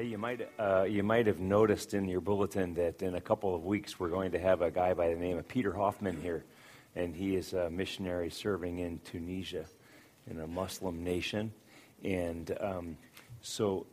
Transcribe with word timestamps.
Hey, 0.00 0.06
you 0.06 0.16
might, 0.16 0.48
uh, 0.58 0.84
you 0.84 1.02
might 1.02 1.26
have 1.26 1.40
noticed 1.40 1.92
in 1.92 2.08
your 2.08 2.22
bulletin 2.22 2.72
that 2.72 3.02
in 3.02 3.16
a 3.16 3.20
couple 3.20 3.54
of 3.54 3.66
weeks 3.66 4.00
we're 4.00 4.08
going 4.08 4.32
to 4.32 4.38
have 4.38 4.62
a 4.62 4.70
guy 4.70 4.94
by 4.94 5.10
the 5.10 5.14
name 5.14 5.36
of 5.36 5.46
Peter 5.46 5.74
Hoffman 5.74 6.18
here, 6.22 6.42
and 6.96 7.14
he 7.14 7.36
is 7.36 7.52
a 7.52 7.68
missionary 7.68 8.30
serving 8.30 8.78
in 8.78 8.98
Tunisia, 9.00 9.66
in 10.26 10.40
a 10.40 10.46
Muslim 10.46 11.04
nation. 11.04 11.52
And 12.02 12.50
um, 12.62 12.96
so, 13.42 13.84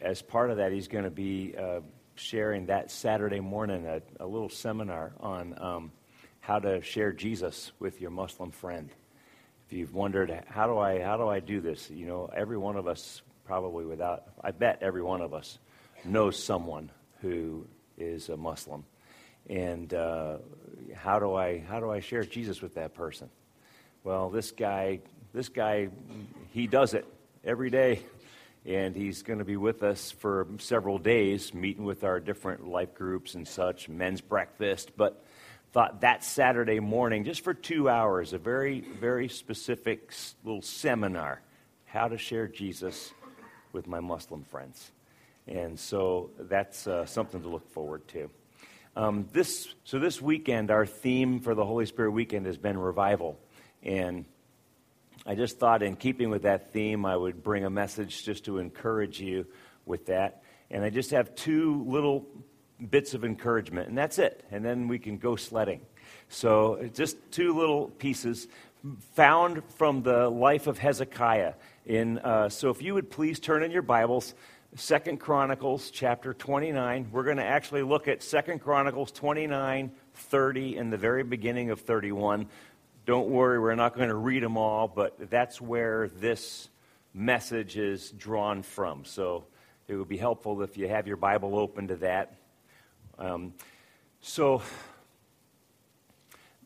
as 0.00 0.22
part 0.22 0.52
of 0.52 0.58
that, 0.58 0.70
he's 0.70 0.86
going 0.86 1.02
to 1.02 1.10
be 1.10 1.56
uh, 1.58 1.80
sharing 2.14 2.66
that 2.66 2.92
Saturday 2.92 3.40
morning 3.40 3.84
a, 3.84 4.00
a 4.20 4.26
little 4.28 4.50
seminar 4.50 5.10
on 5.18 5.60
um, 5.60 5.92
how 6.38 6.60
to 6.60 6.80
share 6.82 7.10
Jesus 7.10 7.72
with 7.80 8.00
your 8.00 8.12
Muslim 8.12 8.52
friend. 8.52 8.90
If 9.66 9.72
you've 9.72 9.92
wondered, 9.92 10.44
how 10.46 10.68
do 10.68 10.78
I, 10.78 11.02
how 11.02 11.16
do 11.16 11.26
I 11.26 11.40
do 11.40 11.60
this? 11.60 11.90
You 11.90 12.06
know, 12.06 12.30
every 12.32 12.58
one 12.58 12.76
of 12.76 12.86
us 12.86 13.22
probably 13.48 13.86
without, 13.86 14.24
I 14.44 14.50
bet 14.50 14.80
every 14.82 15.00
one 15.00 15.22
of 15.22 15.32
us 15.32 15.58
knows 16.04 16.40
someone 16.40 16.90
who 17.22 17.66
is 17.96 18.28
a 18.28 18.36
Muslim. 18.36 18.84
And 19.48 19.92
uh, 19.94 20.36
how 20.94 21.18
do 21.18 21.34
I 21.34 21.60
how 21.66 21.80
do 21.80 21.90
I 21.90 22.00
share 22.00 22.24
Jesus 22.24 22.60
with 22.60 22.74
that 22.74 22.94
person? 22.94 23.30
Well, 24.04 24.28
this 24.28 24.50
guy 24.50 25.00
this 25.32 25.48
guy 25.48 25.88
he 26.52 26.66
does 26.66 26.92
it 26.92 27.06
every 27.42 27.70
day, 27.70 28.02
and 28.66 28.94
he's 28.94 29.22
going 29.22 29.38
to 29.38 29.46
be 29.46 29.56
with 29.56 29.82
us 29.82 30.10
for 30.10 30.46
several 30.58 30.98
days, 30.98 31.54
meeting 31.54 31.84
with 31.84 32.04
our 32.04 32.20
different 32.20 32.68
life 32.68 32.94
groups 32.94 33.34
and 33.34 33.48
such, 33.48 33.88
men's 33.88 34.20
breakfast. 34.20 34.90
But 34.94 35.24
thought 35.72 36.02
that 36.02 36.22
Saturday 36.22 36.80
morning, 36.80 37.24
just 37.24 37.42
for 37.42 37.54
two 37.54 37.88
hours, 37.88 38.34
a 38.34 38.38
very 38.38 38.80
very 38.80 39.28
specific 39.28 40.12
little 40.44 40.60
seminar, 40.60 41.40
how 41.86 42.08
to 42.08 42.18
share 42.18 42.46
Jesus 42.46 43.14
with 43.72 43.86
my 43.86 44.00
Muslim 44.00 44.44
friends. 44.44 44.90
And 45.46 45.78
so 45.78 46.30
that's 46.38 46.86
uh, 46.86 47.06
something 47.06 47.42
to 47.42 47.48
look 47.48 47.68
forward 47.70 48.06
to. 48.08 48.30
Um, 48.96 49.28
this, 49.32 49.74
so 49.84 49.98
this 49.98 50.20
weekend, 50.20 50.70
our 50.70 50.84
theme 50.84 51.40
for 51.40 51.54
the 51.54 51.64
Holy 51.64 51.86
Spirit 51.86 52.10
weekend 52.10 52.46
has 52.46 52.58
been 52.58 52.76
revival. 52.76 53.38
And 53.82 54.24
I 55.24 55.34
just 55.34 55.58
thought, 55.58 55.82
in 55.82 55.96
keeping 55.96 56.30
with 56.30 56.42
that 56.42 56.72
theme, 56.72 57.06
I 57.06 57.16
would 57.16 57.42
bring 57.42 57.64
a 57.64 57.70
message 57.70 58.24
just 58.24 58.44
to 58.46 58.58
encourage 58.58 59.20
you 59.20 59.46
with 59.86 60.06
that. 60.06 60.42
And 60.70 60.84
I 60.84 60.90
just 60.90 61.12
have 61.12 61.34
two 61.34 61.84
little 61.86 62.26
bits 62.90 63.14
of 63.14 63.24
encouragement, 63.24 63.88
and 63.88 63.96
that's 63.96 64.18
it. 64.18 64.44
And 64.50 64.64
then 64.64 64.88
we 64.88 64.98
can 64.98 65.18
go 65.18 65.36
sledding. 65.36 65.80
So, 66.28 66.88
just 66.94 67.16
two 67.30 67.56
little 67.56 67.88
pieces 67.88 68.48
found 69.14 69.62
from 69.76 70.02
the 70.02 70.28
life 70.28 70.66
of 70.66 70.78
Hezekiah. 70.78 71.54
In, 71.88 72.18
uh, 72.18 72.50
so 72.50 72.68
if 72.68 72.82
you 72.82 72.92
would 72.92 73.10
please 73.10 73.40
turn 73.40 73.62
in 73.62 73.70
your 73.70 73.80
Bibles, 73.80 74.34
Second 74.74 75.20
Chronicles 75.20 75.90
chapter 75.90 76.34
29. 76.34 77.08
We're 77.10 77.24
going 77.24 77.38
to 77.38 77.44
actually 77.44 77.82
look 77.82 78.08
at 78.08 78.22
Second 78.22 78.58
Chronicles 78.58 79.10
29, 79.10 79.90
30, 80.12 80.76
and 80.76 80.92
the 80.92 80.98
very 80.98 81.22
beginning 81.22 81.70
of 81.70 81.80
31. 81.80 82.46
Don't 83.06 83.30
worry, 83.30 83.58
we're 83.58 83.74
not 83.74 83.94
going 83.94 84.10
to 84.10 84.14
read 84.14 84.42
them 84.42 84.58
all, 84.58 84.86
but 84.86 85.30
that's 85.30 85.62
where 85.62 86.10
this 86.20 86.68
message 87.14 87.78
is 87.78 88.10
drawn 88.10 88.62
from. 88.62 89.06
So 89.06 89.46
it 89.86 89.96
would 89.96 90.08
be 90.08 90.18
helpful 90.18 90.60
if 90.60 90.76
you 90.76 90.88
have 90.88 91.06
your 91.06 91.16
Bible 91.16 91.58
open 91.58 91.88
to 91.88 91.96
that. 91.96 92.36
Um, 93.18 93.54
so, 94.20 94.60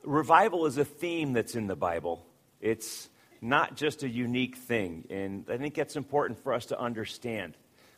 revival 0.02 0.66
is 0.66 0.78
a 0.78 0.84
theme 0.84 1.32
that's 1.32 1.54
in 1.54 1.68
the 1.68 1.76
Bible. 1.76 2.26
It's 2.60 3.08
not 3.42 3.76
just 3.76 4.04
a 4.04 4.08
unique 4.08 4.56
thing. 4.56 5.04
And 5.10 5.44
I 5.50 5.58
think 5.58 5.74
that's 5.74 5.96
important 5.96 6.42
for 6.42 6.54
us 6.54 6.66
to 6.66 6.80
understand 6.80 7.56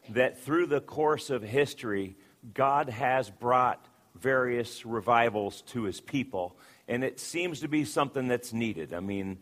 that 0.09 0.43
through 0.43 0.67
the 0.67 0.81
course 0.81 1.31
of 1.31 1.43
history, 1.43 2.17
God 2.55 2.89
has 2.89 3.31
brought 3.31 3.87
various 4.19 4.87
revivals 4.87 5.63
to 5.63 5.83
his 5.85 6.01
people. 6.01 6.57
And 6.89 7.05
it 7.05 7.21
seems 7.21 7.61
to 7.61 7.69
be 7.69 7.85
something 7.85 8.27
that's 8.27 8.53
needed. 8.53 8.95
I 8.95 9.01
mean, 9.01 9.39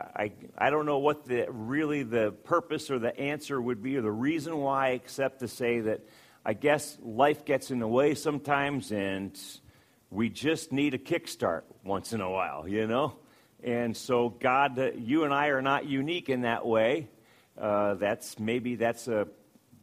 I, 0.00 0.32
I 0.58 0.70
don't 0.70 0.86
know 0.86 0.98
what 0.98 1.24
the, 1.24 1.46
really 1.48 2.02
the 2.02 2.32
purpose 2.32 2.90
or 2.90 2.98
the 2.98 3.16
answer 3.18 3.60
would 3.60 3.82
be 3.82 3.96
or 3.96 4.02
the 4.02 4.10
reason 4.10 4.56
why, 4.56 4.90
except 4.90 5.40
to 5.40 5.48
say 5.48 5.80
that 5.80 6.00
I 6.44 6.54
guess 6.54 6.98
life 7.00 7.44
gets 7.44 7.70
in 7.70 7.78
the 7.78 7.88
way 7.88 8.14
sometimes 8.14 8.90
and 8.90 9.38
we 10.10 10.30
just 10.30 10.72
need 10.72 10.94
a 10.94 10.98
kickstart 10.98 11.62
once 11.84 12.12
in 12.12 12.20
a 12.20 12.30
while, 12.30 12.68
you 12.68 12.86
know? 12.86 13.16
And 13.64 13.96
so, 13.96 14.28
God, 14.28 14.78
uh, 14.78 14.90
you 14.94 15.24
and 15.24 15.32
I 15.32 15.48
are 15.48 15.62
not 15.62 15.86
unique 15.86 16.28
in 16.28 16.42
that 16.42 16.66
way. 16.66 17.08
Uh, 17.58 17.94
that's 17.94 18.38
maybe 18.38 18.74
that's 18.74 19.08
a, 19.08 19.26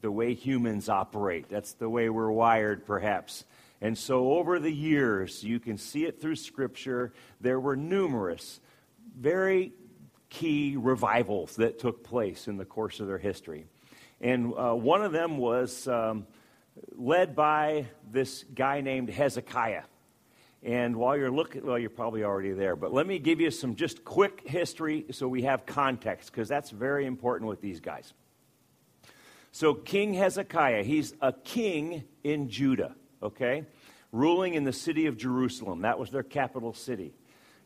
the 0.02 0.12
way 0.12 0.36
humans 0.36 0.88
operate. 0.88 1.50
That's 1.50 1.74
the 1.74 1.90
way 1.90 2.08
we're 2.08 2.32
wired, 2.32 2.86
perhaps. 2.86 3.44
And 3.82 3.98
so, 3.98 4.34
over 4.34 4.60
the 4.60 4.72
years, 4.72 5.44
you 5.44 5.60
can 5.60 5.80
see 5.80 6.06
it 6.06 6.22
through 6.22 6.36
Scripture, 6.36 7.12
there 7.40 7.60
were 7.60 7.76
numerous, 7.76 8.60
very 9.18 9.74
key 10.30 10.78
revivals 10.78 11.56
that 11.56 11.80
took 11.80 12.04
place 12.04 12.48
in 12.48 12.58
the 12.58 12.66
course 12.66 13.00
of 13.00 13.08
their 13.08 13.18
history. 13.18 13.66
And 14.22 14.54
uh, 14.56 14.76
one 14.76 15.02
of 15.02 15.12
them 15.12 15.40
was 15.40 15.88
um, 15.88 16.28
led 16.96 17.36
by 17.36 17.88
this 18.12 18.46
guy 18.54 18.82
named 18.82 19.10
Hezekiah. 19.10 19.84
And 20.64 20.96
while 20.96 21.18
you're 21.18 21.32
looking, 21.32 21.66
well, 21.66 21.80
you're 21.80 21.90
probably 21.90 22.24
already 22.24 22.52
there, 22.52 22.76
but 22.76 22.94
let 22.94 23.08
me 23.08 23.18
give 23.18 23.42
you 23.42 23.50
some 23.50 23.76
just 23.76 24.06
quick 24.06 24.44
history 24.46 25.06
so 25.12 25.28
we 25.28 25.42
have 25.44 25.66
context, 25.66 26.32
because 26.32 26.48
that's 26.48 26.70
very 26.70 27.06
important 27.08 27.50
with 27.50 27.62
these 27.62 27.80
guys. 27.80 28.14
So, 29.52 29.74
King 29.74 30.14
Hezekiah, 30.14 30.84
he's 30.84 31.14
a 31.20 31.34
king 31.34 32.04
in 32.24 32.50
Judah, 32.50 32.96
okay? 33.22 33.66
Ruling 34.12 34.54
in 34.54 34.64
the 34.64 34.72
city 34.72 35.08
of 35.08 35.18
Jerusalem. 35.18 35.82
That 35.82 35.98
was 35.98 36.12
their 36.12 36.24
capital 36.24 36.74
city. 36.74 37.14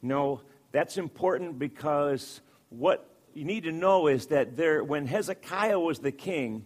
No, 0.01 0.41
that's 0.71 0.97
important 0.97 1.59
because 1.59 2.41
what 2.69 3.09
you 3.33 3.43
need 3.43 3.63
to 3.65 3.71
know 3.71 4.07
is 4.07 4.27
that 4.27 4.55
there, 4.55 4.83
when 4.83 5.05
Hezekiah 5.05 5.79
was 5.79 5.99
the 5.99 6.11
king, 6.11 6.65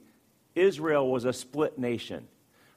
Israel 0.55 1.09
was 1.09 1.25
a 1.25 1.33
split 1.33 1.79
nation. 1.79 2.27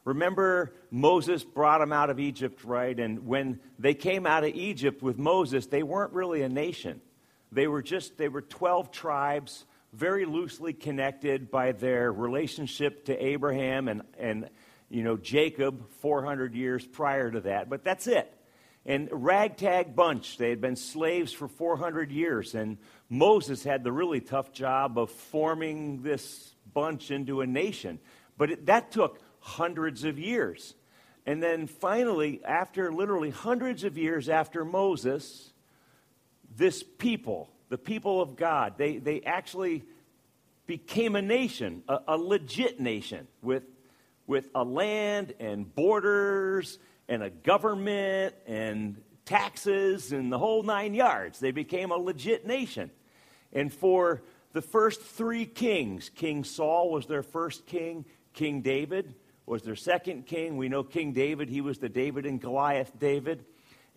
Remember, 0.05 0.75
Moses 0.91 1.45
brought 1.45 1.79
them 1.79 1.93
out 1.93 2.11
of 2.11 2.19
Egypt, 2.19 2.65
right? 2.65 2.99
And 2.99 3.27
when 3.27 3.61
they 3.79 3.95
came 3.95 4.27
out 4.27 4.43
of 4.43 4.55
Egypt 4.55 5.03
with 5.03 5.19
Moses, 5.19 5.67
they 5.67 5.83
weren't 5.83 6.13
really 6.13 6.43
a 6.43 6.49
nation. 6.49 7.01
They 7.53 7.69
were 7.69 7.83
just, 7.83 8.17
they 8.19 8.29
were 8.29 8.43
12 8.43 8.91
tribes, 8.91 9.65
very 9.93 10.25
loosely 10.25 10.73
connected 10.73 11.51
by 11.51 11.73
their 11.73 12.11
relationship 12.11 13.05
to 13.05 13.25
Abraham 13.25 13.89
and, 13.89 14.03
and 14.19 14.49
you 14.89 15.03
know, 15.03 15.17
Jacob 15.17 15.89
400 16.01 16.55
years 16.55 16.85
prior 16.85 17.31
to 17.31 17.41
that. 17.43 17.71
But 17.71 17.85
that's 17.85 18.07
it. 18.07 18.33
And 18.85 19.09
ragtag 19.13 19.95
bunch. 19.95 20.37
They 20.39 20.51
had 20.51 20.61
been 20.61 20.77
slaves 20.77 21.33
for 21.33 21.47
400 21.47 22.11
years. 22.11 22.55
And 22.55 22.79
Moses 23.09 23.63
had 23.63 23.85
the 23.85 23.93
really 23.93 24.21
tough 24.21 24.53
job 24.53 24.99
of 24.99 25.11
forming 25.11 26.03
this 26.03 26.55
bunch 26.75 27.11
into 27.11 27.43
a 27.43 27.47
nation. 27.47 28.01
But 28.37 28.51
it, 28.51 28.67
that 28.67 28.91
took 28.91 29.21
hundreds 29.43 30.05
of 30.05 30.19
years. 30.19 30.75
And 31.27 31.43
then 31.43 31.67
finally, 31.67 32.41
after 32.45 32.93
literally 32.93 33.31
hundreds 33.31 33.85
of 33.85 33.99
years 33.99 34.29
after 34.29 34.65
Moses, 34.65 35.53
this 36.57 36.83
people, 36.83 37.51
the 37.69 37.79
people 37.79 38.21
of 38.21 38.37
God, 38.37 38.75
they, 38.77 38.97
they 38.99 39.21
actually 39.23 39.85
became 40.67 41.17
a 41.17 41.23
nation, 41.23 41.83
a, 41.89 41.99
a 42.09 42.17
legit 42.17 42.81
nation 42.81 43.27
with, 43.43 43.65
with 44.27 44.49
a 44.55 44.65
land 44.65 45.35
and 45.39 45.73
borders 45.75 46.79
and 47.09 47.23
a 47.23 47.31
government 47.31 48.35
and 48.47 49.01
taxes 49.25 50.13
and 50.13 50.33
the 50.33 50.39
whole 50.39 50.63
nine 50.63 50.95
yards. 50.95 51.39
They 51.39 51.51
became 51.51 51.91
a 51.91 51.97
legit 51.97 52.47
nation. 52.47 52.91
And 53.53 53.73
for 53.73 54.23
the 54.53 54.63
first 54.63 55.01
three 55.03 55.47
kings, 55.47 56.11
King 56.15 56.45
Saul 56.45 56.91
was 56.91 57.07
their 57.07 57.23
first 57.23 57.67
king, 57.67 58.05
King 58.33 58.63
David, 58.63 59.15
was 59.53 59.63
their 59.63 59.77
second 59.77 60.25
king. 60.25 60.57
We 60.57 60.71
know 60.71 60.83
King 60.83 61.13
David, 61.13 61.51
he 61.51 61.61
was 61.61 61.77
the 61.77 61.91
David 61.91 62.25
and 62.25 62.41
Goliath 62.41 62.91
David. 62.99 63.45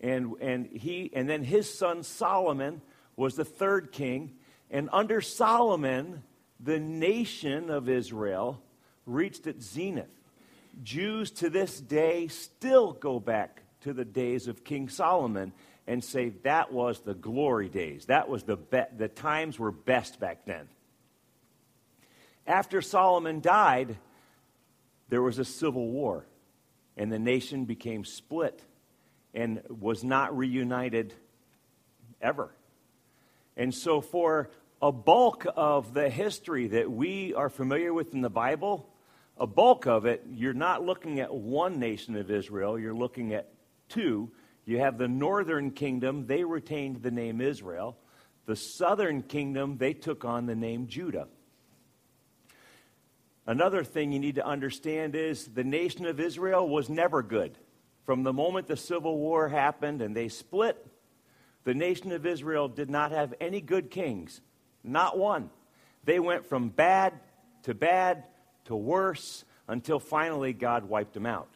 And, 0.02 0.34
and, 0.42 0.66
he, 0.66 1.10
and 1.14 1.26
then 1.26 1.42
his 1.42 1.72
son 1.72 2.02
Solomon 2.02 2.82
was 3.16 3.36
the 3.36 3.44
third 3.46 3.90
king. 3.90 4.34
And 4.70 4.90
under 4.92 5.22
Solomon, 5.22 6.22
the 6.60 6.78
nation 6.78 7.70
of 7.70 7.88
Israel 7.88 8.62
reached 9.06 9.46
its 9.46 9.64
zenith. 9.64 10.10
Jews 10.82 11.30
to 11.30 11.48
this 11.48 11.80
day 11.80 12.28
still 12.28 12.92
go 12.92 13.18
back 13.18 13.62
to 13.80 13.94
the 13.94 14.04
days 14.04 14.48
of 14.48 14.62
King 14.62 14.90
Solomon 14.90 15.54
and 15.86 16.04
say 16.04 16.34
that 16.42 16.70
was 16.70 17.00
the 17.00 17.14
glory 17.14 17.70
days. 17.70 18.04
That 18.04 18.28
was 18.28 18.42
the, 18.42 18.58
be- 18.58 18.82
the 18.94 19.08
times 19.08 19.58
were 19.58 19.72
best 19.72 20.20
back 20.20 20.44
then. 20.44 20.68
After 22.46 22.82
Solomon 22.82 23.40
died, 23.40 23.96
there 25.08 25.22
was 25.22 25.38
a 25.38 25.44
civil 25.44 25.90
war, 25.90 26.26
and 26.96 27.12
the 27.12 27.18
nation 27.18 27.64
became 27.64 28.04
split 28.04 28.62
and 29.34 29.62
was 29.68 30.02
not 30.02 30.36
reunited 30.36 31.12
ever. 32.20 32.50
And 33.56 33.74
so, 33.74 34.00
for 34.00 34.50
a 34.82 34.92
bulk 34.92 35.46
of 35.56 35.94
the 35.94 36.10
history 36.10 36.68
that 36.68 36.90
we 36.90 37.34
are 37.34 37.48
familiar 37.48 37.92
with 37.94 38.14
in 38.14 38.20
the 38.20 38.30
Bible, 38.30 38.88
a 39.38 39.46
bulk 39.46 39.86
of 39.86 40.06
it, 40.06 40.24
you're 40.32 40.54
not 40.54 40.84
looking 40.84 41.20
at 41.20 41.34
one 41.34 41.78
nation 41.78 42.16
of 42.16 42.30
Israel, 42.30 42.78
you're 42.78 42.94
looking 42.94 43.34
at 43.34 43.48
two. 43.88 44.30
You 44.64 44.80
have 44.80 44.98
the 44.98 45.08
northern 45.08 45.70
kingdom, 45.70 46.26
they 46.26 46.42
retained 46.42 47.02
the 47.02 47.10
name 47.10 47.40
Israel. 47.40 47.96
The 48.46 48.56
southern 48.56 49.22
kingdom, 49.22 49.78
they 49.78 49.92
took 49.92 50.24
on 50.24 50.46
the 50.46 50.54
name 50.54 50.86
Judah. 50.86 51.28
Another 53.46 53.84
thing 53.84 54.10
you 54.10 54.18
need 54.18 54.34
to 54.36 54.46
understand 54.46 55.14
is 55.14 55.46
the 55.46 55.64
nation 55.64 56.04
of 56.06 56.18
Israel 56.18 56.68
was 56.68 56.88
never 56.88 57.22
good. 57.22 57.56
From 58.04 58.22
the 58.22 58.32
moment 58.32 58.66
the 58.66 58.76
Civil 58.76 59.18
War 59.18 59.48
happened 59.48 60.02
and 60.02 60.16
they 60.16 60.28
split, 60.28 60.84
the 61.64 61.74
nation 61.74 62.12
of 62.12 62.26
Israel 62.26 62.68
did 62.68 62.90
not 62.90 63.12
have 63.12 63.34
any 63.40 63.60
good 63.60 63.90
kings, 63.90 64.40
not 64.82 65.18
one. 65.18 65.50
They 66.04 66.18
went 66.18 66.46
from 66.46 66.68
bad 66.68 67.14
to 67.64 67.74
bad 67.74 68.24
to 68.66 68.76
worse 68.76 69.44
until 69.68 69.98
finally 69.98 70.52
God 70.52 70.84
wiped 70.84 71.14
them 71.14 71.26
out. 71.26 71.48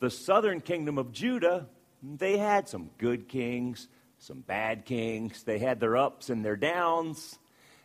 The 0.00 0.10
southern 0.10 0.60
kingdom 0.60 0.98
of 0.98 1.12
Judah, 1.12 1.66
they 2.02 2.36
had 2.36 2.68
some 2.68 2.90
good 2.98 3.28
kings, 3.28 3.88
some 4.18 4.40
bad 4.40 4.84
kings. 4.84 5.42
They 5.44 5.58
had 5.58 5.80
their 5.80 5.96
ups 5.96 6.30
and 6.30 6.44
their 6.44 6.56
downs, 6.56 7.38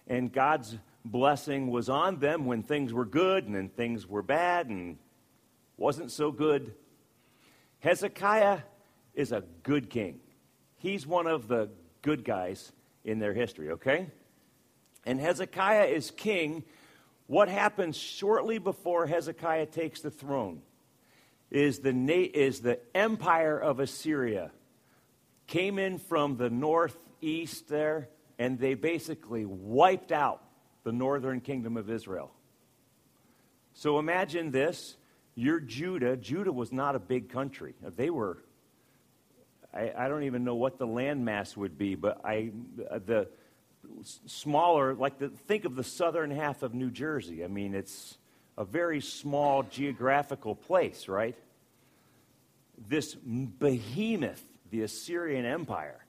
and 0.08 0.32
God's 0.32 0.78
blessing 1.04 1.68
was 1.70 1.90
on 1.90 2.20
them 2.20 2.46
when 2.46 2.64
things 2.64 2.94
were 2.94 3.06
good 3.06 3.46
and 3.46 3.56
then 3.56 3.70
things 3.70 4.08
were 4.08 4.22
bad 4.22 4.68
and 4.68 4.98
wasn't 5.78 6.12
so 6.12 6.32
good. 6.32 6.74
Hezekiah 7.80 8.60
is 9.14 9.32
a 9.32 9.44
good 9.64 9.90
king. 9.90 10.20
He's 10.78 11.06
one 11.06 11.28
of 11.28 11.48
the 11.48 11.70
good 12.02 12.24
guys 12.24 12.72
in 13.04 13.20
their 13.20 13.34
history, 13.34 13.72
okay? 13.72 14.08
And 15.06 15.20
Hezekiah 15.20 15.86
is 15.86 16.12
king. 16.12 16.64
What 17.28 17.50
happens 17.50 17.98
shortly 17.98 18.60
before 18.60 19.08
Hezekiah 19.08 19.68
takes 19.68 20.02
the 20.02 20.12
throne 20.12 20.62
is 21.50 21.80
the, 21.80 21.92
is 21.92 22.62
the 22.62 22.80
empire 22.96 23.58
of 23.58 23.80
Assyria 23.80 24.52
came 25.48 25.78
in 25.78 25.98
from 25.98 26.38
the 26.38 26.50
northeast 26.50 27.68
there, 27.68 28.08
and 28.40 28.58
they 28.58 28.74
basically 28.74 29.46
wiped 29.46 30.12
out 30.14 30.42
the 30.84 30.92
northern 30.92 31.42
kingdom 31.42 31.78
of 31.78 31.90
Israel. 31.90 32.32
So 33.74 34.00
imagine 34.00 34.52
this. 34.52 34.98
You're 35.36 35.60
Judah. 35.60 36.18
Judah 36.18 36.52
was 36.52 36.72
not 36.72 36.96
a 36.96 37.00
big 37.00 37.30
country. 37.30 37.74
They 37.96 38.10
were, 38.10 38.38
I, 39.74 39.92
I 39.98 40.08
don't 40.08 40.24
even 40.24 40.44
know 40.44 40.56
what 40.56 40.78
the 40.78 40.88
landmass 40.88 41.56
would 41.56 41.78
be, 41.78 41.96
but 41.96 42.22
I, 42.26 42.52
the 43.06 43.30
smaller, 44.26 44.94
like 44.94 45.20
the, 45.20 45.30
think 45.30 45.66
of 45.66 45.76
the 45.76 45.84
southern 45.84 46.32
half 46.32 46.64
of 46.64 46.74
New 46.74 46.92
Jersey. 46.92 47.44
I 47.44 47.48
mean, 47.48 47.74
it's 47.74 48.18
a 48.58 48.66
very 48.66 49.02
small 49.02 49.64
geographical 49.64 50.56
place, 50.56 51.08
right? 51.08 51.36
This 52.88 53.16
behemoth 53.16 54.44
the 54.72 54.82
Assyrian 54.82 55.46
Empire 55.46 56.04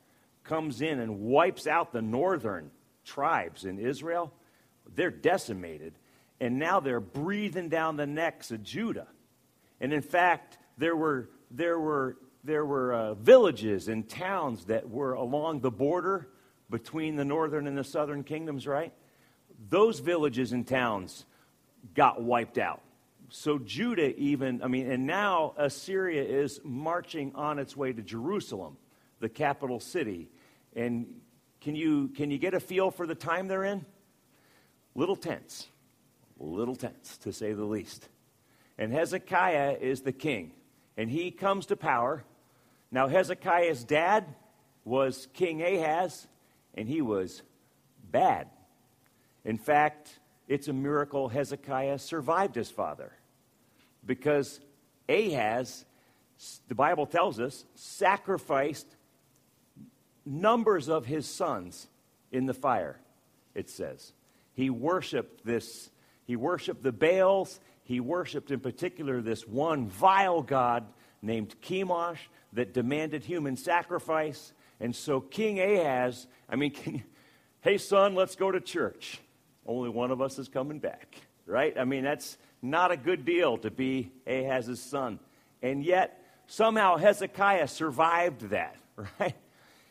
comes 0.45 0.81
in 0.81 1.01
and 1.01 1.21
wipes 1.21 1.67
out 1.67 1.93
the 1.93 2.01
northern 2.03 2.71
tribes 3.05 3.65
in 3.65 3.79
Israel, 3.79 4.33
they're 4.95 5.11
decimated. 5.11 5.95
And 6.41 6.59
now 6.59 6.81
they're 6.81 7.01
breathing 7.01 7.69
down 7.69 7.97
the 7.97 8.07
necks 8.07 8.51
of 8.51 8.63
Judah. 8.63 9.07
And 9.81 9.93
in 9.93 10.03
fact, 10.03 10.59
there 10.79 10.97
were, 10.97 11.29
there 11.51 11.79
were, 11.79 12.17
there 12.45 12.65
were 12.65 12.93
uh, 12.93 13.15
villages 13.15 13.89
and 13.89 14.09
towns 14.09 14.65
that 14.67 14.89
were 14.89 15.13
along 15.13 15.61
the 15.61 15.71
border 15.71 16.29
between 16.71 17.17
the 17.17 17.25
northern 17.25 17.67
and 17.67 17.79
the 17.79 17.85
southern 17.85 18.25
kingdoms, 18.25 18.67
right? 18.67 18.93
Those 19.69 20.01
villages 20.01 20.53
and 20.53 20.67
towns 20.67 21.25
got 21.95 22.23
wiped 22.23 22.59
out. 22.59 22.83
So 23.29 23.59
Judah, 23.59 24.15
even, 24.19 24.63
I 24.63 24.69
mean, 24.69 24.91
and 24.91 25.07
now 25.07 25.55
Assyria 25.57 26.23
is 26.23 26.61
marching 26.65 27.33
on 27.35 27.59
its 27.59 27.77
way 27.77 27.93
to 27.93 28.03
Jerusalem, 28.03 28.77
the 29.21 29.29
capital 29.29 29.81
city. 29.81 30.29
And 30.75 31.07
can 31.61 31.75
you, 31.75 32.09
can 32.09 32.31
you 32.31 32.39
get 32.39 32.55
a 32.55 32.61
feel 32.61 32.91
for 32.91 33.07
the 33.07 33.15
time 33.15 33.49
they're 33.49 33.65
in? 33.65 33.87
Little 34.95 35.17
tense. 35.17 35.69
Little 36.39 36.77
tense, 36.77 37.19
to 37.19 37.33
say 37.33 37.53
the 37.53 37.65
least. 37.65 38.09
And 38.79 38.93
Hezekiah 38.93 39.79
is 39.81 40.03
the 40.03 40.13
king, 40.13 40.53
and 40.97 41.11
he 41.11 41.31
comes 41.31 41.67
to 41.67 41.77
power. 41.77 42.25
Now, 42.91 43.09
Hezekiah's 43.09 43.85
dad 43.85 44.27
was 44.85 45.29
King 45.35 45.63
Ahaz, 45.63 46.27
and 46.75 46.89
he 46.89 47.01
was 47.01 47.43
bad. 48.11 48.49
In 49.45 49.59
fact, 49.59 50.19
it's 50.49 50.69
a 50.69 50.73
miracle 50.73 51.29
Hezekiah 51.29 51.99
survived 51.99 52.55
his 52.55 52.71
father 52.71 53.13
because 54.05 54.61
Ahaz, 55.09 55.85
the 56.69 56.75
Bible 56.75 57.07
tells 57.07 57.41
us, 57.41 57.65
sacrificed 57.75 58.87
numbers 60.25 60.89
of 60.89 61.07
his 61.07 61.27
sons 61.27 61.89
in 62.31 62.47
the 62.47 62.55
fire, 62.55 62.99
it 63.55 63.69
says. 63.69 64.13
He 64.55 64.71
worshiped 64.71 65.45
this, 65.45 65.91
he 66.25 66.37
worshiped 66.37 66.83
the 66.83 66.93
Baals, 66.93 67.61
he 67.85 68.01
worshiped 68.01 68.51
in 68.51 68.61
particular 68.61 69.21
this 69.21 69.47
one 69.47 69.89
vile 69.89 70.43
god 70.43 70.87
named 71.21 71.55
Chemosh 71.63 72.19
that 72.53 72.75
demanded 72.75 73.25
human 73.25 73.57
sacrifice. 73.57 74.53
And 74.81 74.95
so 74.95 75.21
King 75.21 75.61
Ahaz, 75.61 76.27
I 76.49 76.57
mean, 76.57 76.71
can, 76.73 77.03
hey 77.61 77.79
son, 77.79 78.15
let's 78.15 78.37
go 78.37 78.51
to 78.51 78.61
church. 78.61 79.21
Only 79.67 79.91
one 79.91 80.11
of 80.11 80.21
us 80.21 80.39
is 80.39 80.49
coming 80.49 80.81
back, 80.81 81.17
right? 81.47 81.77
I 81.79 81.85
mean, 81.85 82.03
that's 82.03 82.37
not 82.61 82.91
a 82.91 82.97
good 82.97 83.25
deal 83.25 83.59
to 83.59 83.71
be 83.71 84.11
Ahaz's 84.27 84.81
son. 84.81 85.21
And 85.63 85.85
yet, 85.85 86.25
somehow 86.47 86.97
Hezekiah 86.97 87.69
survived 87.69 88.51
that, 88.51 88.77
right? 89.21 89.37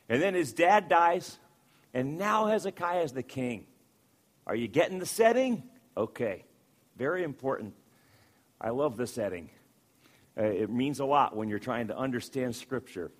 And 0.09 0.21
then 0.21 0.33
his 0.33 0.51
dad 0.51 0.89
dies, 0.89 1.37
and 1.93 2.17
now 2.17 2.47
Hezekiah 2.47 3.03
is 3.03 3.13
the 3.13 3.23
king. 3.23 3.65
Are 4.47 4.55
you 4.55 4.67
getting 4.67 4.99
the 4.99 5.05
setting? 5.05 5.63
Okay. 5.95 6.45
Very 6.97 7.23
important. 7.23 7.73
I 8.59 8.69
love 8.69 8.97
the 8.97 9.07
setting. 9.07 9.49
Uh, 10.37 10.43
it 10.43 10.69
means 10.69 10.99
a 10.99 11.05
lot 11.05 11.35
when 11.35 11.49
you're 11.49 11.59
trying 11.59 11.87
to 11.87 11.97
understand 11.97 12.55
Scripture. 12.55 13.11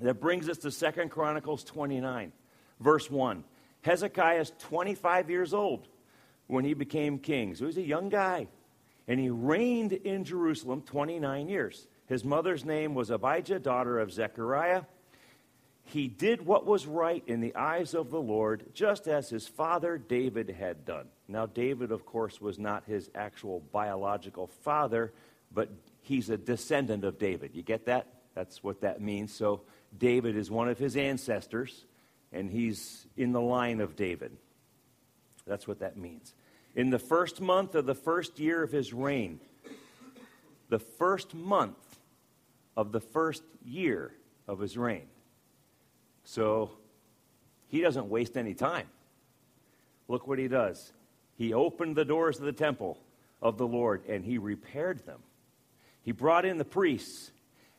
That 0.00 0.20
brings 0.20 0.48
us 0.48 0.58
to 0.58 0.70
Second 0.70 1.10
Chronicles 1.10 1.64
29, 1.64 2.32
verse 2.80 3.10
1. 3.10 3.44
Hezekiah 3.82 4.40
is 4.40 4.52
25 4.58 5.30
years 5.30 5.54
old 5.54 5.88
when 6.46 6.64
he 6.64 6.74
became 6.74 7.18
king. 7.18 7.54
So 7.54 7.66
he's 7.66 7.78
a 7.78 7.82
young 7.82 8.08
guy 8.08 8.48
and 9.06 9.18
he 9.18 9.30
reigned 9.30 9.92
in 9.92 10.24
Jerusalem 10.24 10.82
29 10.82 11.48
years. 11.48 11.88
His 12.06 12.24
mother's 12.24 12.64
name 12.64 12.94
was 12.94 13.10
Abijah, 13.10 13.58
daughter 13.58 13.98
of 13.98 14.12
Zechariah. 14.12 14.82
He 15.88 16.08
did 16.08 16.44
what 16.44 16.66
was 16.66 16.86
right 16.86 17.22
in 17.26 17.40
the 17.40 17.54
eyes 17.54 17.94
of 17.94 18.10
the 18.10 18.20
Lord, 18.20 18.64
just 18.74 19.08
as 19.08 19.30
his 19.30 19.48
father 19.48 19.96
David 19.96 20.50
had 20.50 20.84
done. 20.84 21.08
Now, 21.28 21.46
David, 21.46 21.92
of 21.92 22.04
course, 22.04 22.40
was 22.40 22.58
not 22.58 22.84
his 22.86 23.10
actual 23.14 23.60
biological 23.72 24.48
father, 24.48 25.12
but 25.52 25.70
he's 26.02 26.28
a 26.28 26.36
descendant 26.36 27.04
of 27.04 27.18
David. 27.18 27.52
You 27.54 27.62
get 27.62 27.86
that? 27.86 28.06
That's 28.34 28.62
what 28.62 28.82
that 28.82 29.00
means. 29.00 29.34
So, 29.34 29.62
David 29.96 30.36
is 30.36 30.50
one 30.50 30.68
of 30.68 30.78
his 30.78 30.96
ancestors, 30.96 31.86
and 32.32 32.50
he's 32.50 33.06
in 33.16 33.32
the 33.32 33.40
line 33.40 33.80
of 33.80 33.96
David. 33.96 34.36
That's 35.46 35.66
what 35.66 35.80
that 35.80 35.96
means 35.96 36.34
in 36.78 36.90
the 36.90 36.98
first 36.98 37.40
month 37.40 37.74
of 37.74 37.86
the 37.86 37.94
first 37.94 38.38
year 38.38 38.62
of 38.62 38.70
his 38.70 38.92
reign. 38.92 39.40
The 40.68 40.78
first 40.78 41.34
month 41.34 41.98
of 42.76 42.92
the 42.92 43.00
first 43.00 43.42
year 43.64 44.12
of 44.46 44.60
his 44.60 44.76
reign. 44.76 45.06
So 46.28 46.72
he 47.68 47.80
doesn't 47.80 48.10
waste 48.10 48.36
any 48.36 48.52
time. 48.52 48.86
Look 50.08 50.26
what 50.26 50.38
he 50.38 50.46
does. 50.46 50.92
He 51.38 51.54
opened 51.54 51.96
the 51.96 52.04
doors 52.04 52.38
of 52.38 52.44
the 52.44 52.52
temple 52.52 52.98
of 53.40 53.56
the 53.56 53.66
Lord 53.66 54.02
and 54.06 54.22
he 54.22 54.36
repaired 54.36 55.06
them. 55.06 55.20
He 56.02 56.12
brought 56.12 56.44
in 56.44 56.58
the 56.58 56.66
priests 56.66 57.30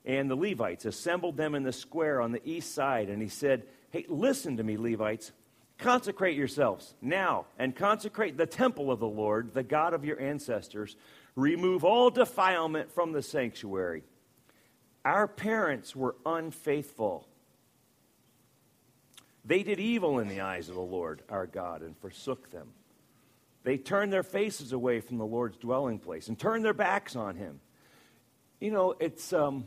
and 0.03 0.31
the 0.31 0.35
Levites, 0.35 0.85
assembled 0.85 1.37
them 1.37 1.53
in 1.53 1.61
the 1.61 1.71
square 1.71 2.21
on 2.21 2.31
the 2.31 2.41
east 2.43 2.73
side, 2.73 3.09
and 3.09 3.21
he 3.21 3.27
said, 3.27 3.67
Hey, 3.91 4.05
listen 4.09 4.57
to 4.57 4.63
me, 4.63 4.77
Levites. 4.77 5.31
Consecrate 5.77 6.35
yourselves 6.35 6.95
now 7.03 7.45
and 7.59 7.75
consecrate 7.75 8.35
the 8.35 8.47
temple 8.47 8.91
of 8.91 8.99
the 8.99 9.07
Lord, 9.07 9.53
the 9.53 9.61
God 9.61 9.93
of 9.93 10.03
your 10.03 10.19
ancestors. 10.19 10.95
Remove 11.35 11.83
all 11.83 12.09
defilement 12.09 12.91
from 12.91 13.11
the 13.11 13.21
sanctuary. 13.21 14.03
Our 15.05 15.27
parents 15.27 15.95
were 15.95 16.15
unfaithful. 16.25 17.28
They 19.49 19.63
did 19.63 19.79
evil 19.79 20.19
in 20.19 20.27
the 20.27 20.41
eyes 20.41 20.69
of 20.69 20.75
the 20.75 20.81
Lord 20.81 21.23
our 21.27 21.47
God 21.47 21.81
and 21.81 21.97
forsook 21.97 22.51
them. 22.51 22.67
They 23.63 23.77
turned 23.77 24.13
their 24.13 24.21
faces 24.21 24.73
away 24.73 24.99
from 24.99 25.17
the 25.17 25.25
Lord's 25.25 25.57
dwelling 25.57 25.97
place 25.97 26.27
and 26.27 26.37
turned 26.37 26.63
their 26.63 26.75
backs 26.75 27.15
on 27.15 27.35
him. 27.35 27.59
You 28.59 28.69
know, 28.69 28.93
it's, 28.99 29.33
um, 29.33 29.65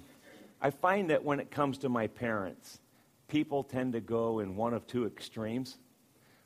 I 0.60 0.70
find 0.70 1.10
that 1.10 1.24
when 1.24 1.40
it 1.40 1.50
comes 1.50 1.78
to 1.78 1.88
my 1.88 2.06
parents, 2.06 2.78
people 3.26 3.64
tend 3.64 3.94
to 3.94 4.00
go 4.00 4.38
in 4.38 4.54
one 4.54 4.72
of 4.72 4.86
two 4.86 5.04
extremes. 5.04 5.76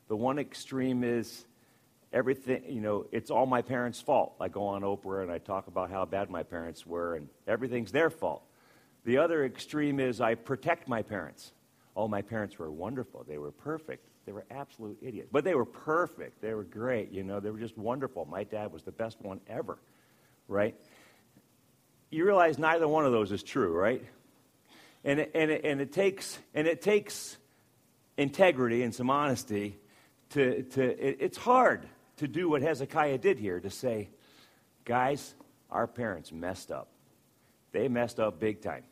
The 0.07 0.15
one 0.15 0.39
extreme 0.39 1.03
is 1.03 1.45
everything, 2.11 2.63
you 2.67 2.81
know, 2.81 3.05
it's 3.11 3.29
all 3.29 3.45
my 3.45 3.61
parents' 3.61 4.01
fault. 4.01 4.33
I 4.41 4.47
go 4.47 4.65
on 4.65 4.81
Oprah 4.81 5.21
and 5.21 5.31
I 5.31 5.37
talk 5.37 5.67
about 5.67 5.91
how 5.91 6.05
bad 6.05 6.31
my 6.31 6.41
parents 6.41 6.87
were, 6.87 7.13
and 7.13 7.29
everything's 7.47 7.91
their 7.91 8.09
fault. 8.09 8.41
The 9.05 9.19
other 9.19 9.45
extreme 9.45 9.99
is 9.99 10.21
I 10.21 10.33
protect 10.33 10.87
my 10.87 11.03
parents. 11.03 11.51
Oh, 11.97 12.07
my 12.07 12.21
parents 12.21 12.59
were 12.59 12.71
wonderful. 12.71 13.25
They 13.27 13.39
were 13.39 13.51
perfect. 13.51 14.05
They 14.27 14.31
were 14.31 14.45
absolute 14.51 14.99
idiots. 15.01 15.29
But 15.31 15.43
they 15.43 15.55
were 15.55 15.65
perfect. 15.65 16.41
They 16.41 16.53
were 16.53 16.63
great. 16.63 17.11
You 17.11 17.23
know, 17.23 17.39
they 17.39 17.49
were 17.49 17.57
just 17.57 17.75
wonderful. 17.75 18.25
My 18.25 18.43
dad 18.43 18.71
was 18.71 18.83
the 18.83 18.91
best 18.91 19.19
one 19.19 19.41
ever, 19.49 19.79
right? 20.47 20.75
You 22.11 22.23
realize 22.23 22.59
neither 22.59 22.87
one 22.87 23.07
of 23.07 23.13
those 23.13 23.31
is 23.31 23.41
true, 23.41 23.73
right? 23.73 24.05
And 25.03 25.21
it, 25.21 25.31
and 25.33 25.49
it, 25.49 25.65
and 25.65 25.81
it 25.81 25.91
takes 25.91 26.37
and 26.53 26.67
it 26.67 26.83
takes 26.83 27.35
integrity 28.15 28.83
and 28.83 28.93
some 28.93 29.09
honesty 29.09 29.75
to, 30.31 30.63
to 30.63 30.83
it, 30.83 31.17
it's 31.19 31.37
hard 31.37 31.87
to 32.17 32.27
do 32.27 32.47
what 32.47 32.61
Hezekiah 32.61 33.17
did 33.17 33.39
here 33.39 33.59
to 33.59 33.71
say, 33.71 34.09
guys, 34.85 35.33
our 35.71 35.87
parents 35.87 36.31
messed 36.31 36.71
up. 36.71 36.89
They 37.71 37.87
messed 37.87 38.19
up 38.19 38.39
big 38.39 38.61
time. 38.61 38.83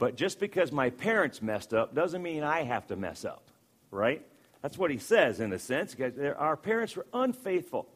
But 0.00 0.16
just 0.16 0.40
because 0.40 0.72
my 0.72 0.88
parents 0.88 1.42
messed 1.42 1.74
up 1.74 1.94
doesn't 1.94 2.22
mean 2.22 2.42
I 2.42 2.62
have 2.62 2.86
to 2.86 2.96
mess 2.96 3.22
up, 3.26 3.50
right? 3.90 4.26
That's 4.62 4.78
what 4.78 4.90
he 4.90 4.96
says 4.96 5.40
in 5.40 5.52
a 5.52 5.58
sense. 5.58 5.94
Our 6.38 6.56
parents 6.56 6.96
were 6.96 7.06
unfaithful. 7.12 7.86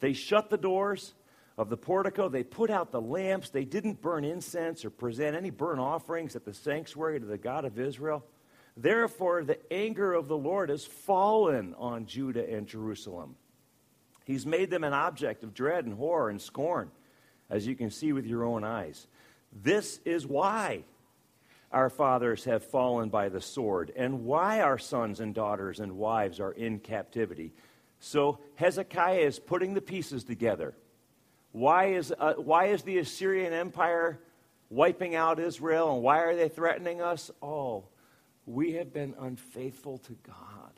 They 0.00 0.14
shut 0.14 0.48
the 0.48 0.56
doors 0.56 1.12
of 1.58 1.68
the 1.68 1.76
portico, 1.76 2.30
they 2.30 2.42
put 2.42 2.70
out 2.70 2.90
the 2.90 3.02
lamps, 3.02 3.50
they 3.50 3.66
didn't 3.66 4.00
burn 4.00 4.24
incense 4.24 4.82
or 4.82 4.90
present 4.90 5.36
any 5.36 5.50
burnt 5.50 5.78
offerings 5.78 6.34
at 6.34 6.46
the 6.46 6.54
sanctuary 6.54 7.20
to 7.20 7.26
the 7.26 7.38
God 7.38 7.66
of 7.66 7.78
Israel. 7.78 8.24
Therefore, 8.74 9.44
the 9.44 9.60
anger 9.70 10.14
of 10.14 10.26
the 10.26 10.38
Lord 10.38 10.70
has 10.70 10.86
fallen 10.86 11.74
on 11.78 12.06
Judah 12.06 12.50
and 12.50 12.66
Jerusalem. 12.66 13.36
He's 14.24 14.46
made 14.46 14.70
them 14.70 14.84
an 14.84 14.94
object 14.94 15.44
of 15.44 15.52
dread 15.52 15.84
and 15.84 15.94
horror 15.94 16.30
and 16.30 16.40
scorn, 16.40 16.90
as 17.50 17.66
you 17.66 17.76
can 17.76 17.90
see 17.90 18.14
with 18.14 18.26
your 18.26 18.44
own 18.44 18.64
eyes. 18.64 19.06
This 19.52 20.00
is 20.06 20.26
why 20.26 20.82
our 21.74 21.90
fathers 21.90 22.44
have 22.44 22.62
fallen 22.62 23.08
by 23.08 23.28
the 23.28 23.40
sword, 23.40 23.92
and 23.96 24.24
why 24.24 24.60
our 24.60 24.78
sons 24.78 25.18
and 25.18 25.34
daughters 25.34 25.80
and 25.80 25.98
wives 25.98 26.38
are 26.38 26.52
in 26.52 26.78
captivity. 26.78 27.52
So 27.98 28.38
Hezekiah 28.54 29.18
is 29.18 29.40
putting 29.40 29.74
the 29.74 29.80
pieces 29.80 30.22
together. 30.22 30.74
Why 31.50 31.94
is, 31.94 32.14
uh, 32.16 32.34
why 32.34 32.66
is 32.66 32.82
the 32.82 32.98
Assyrian 32.98 33.52
Empire 33.52 34.20
wiping 34.70 35.16
out 35.16 35.40
Israel, 35.40 35.94
and 35.94 36.02
why 36.02 36.20
are 36.20 36.36
they 36.36 36.48
threatening 36.48 37.02
us? 37.02 37.30
Oh, 37.42 37.84
we 38.46 38.74
have 38.74 38.92
been 38.92 39.14
unfaithful 39.18 39.98
to 39.98 40.16
God. 40.22 40.72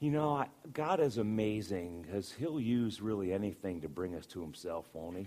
You 0.00 0.10
know, 0.10 0.44
God 0.72 0.98
is 1.00 1.18
amazing 1.18 2.02
because 2.02 2.32
He'll 2.32 2.60
use 2.60 3.00
really 3.00 3.32
anything 3.32 3.80
to 3.82 3.88
bring 3.88 4.16
us 4.16 4.26
to 4.26 4.40
Himself, 4.40 4.86
won't 4.92 5.18
He? 5.18 5.26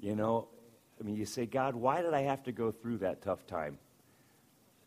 You 0.00 0.16
know, 0.16 0.48
I 1.02 1.04
mean, 1.04 1.16
you 1.16 1.24
say, 1.26 1.46
God, 1.46 1.74
why 1.74 2.00
did 2.00 2.14
I 2.14 2.20
have 2.20 2.44
to 2.44 2.52
go 2.52 2.70
through 2.70 2.98
that 2.98 3.22
tough 3.22 3.44
time? 3.48 3.76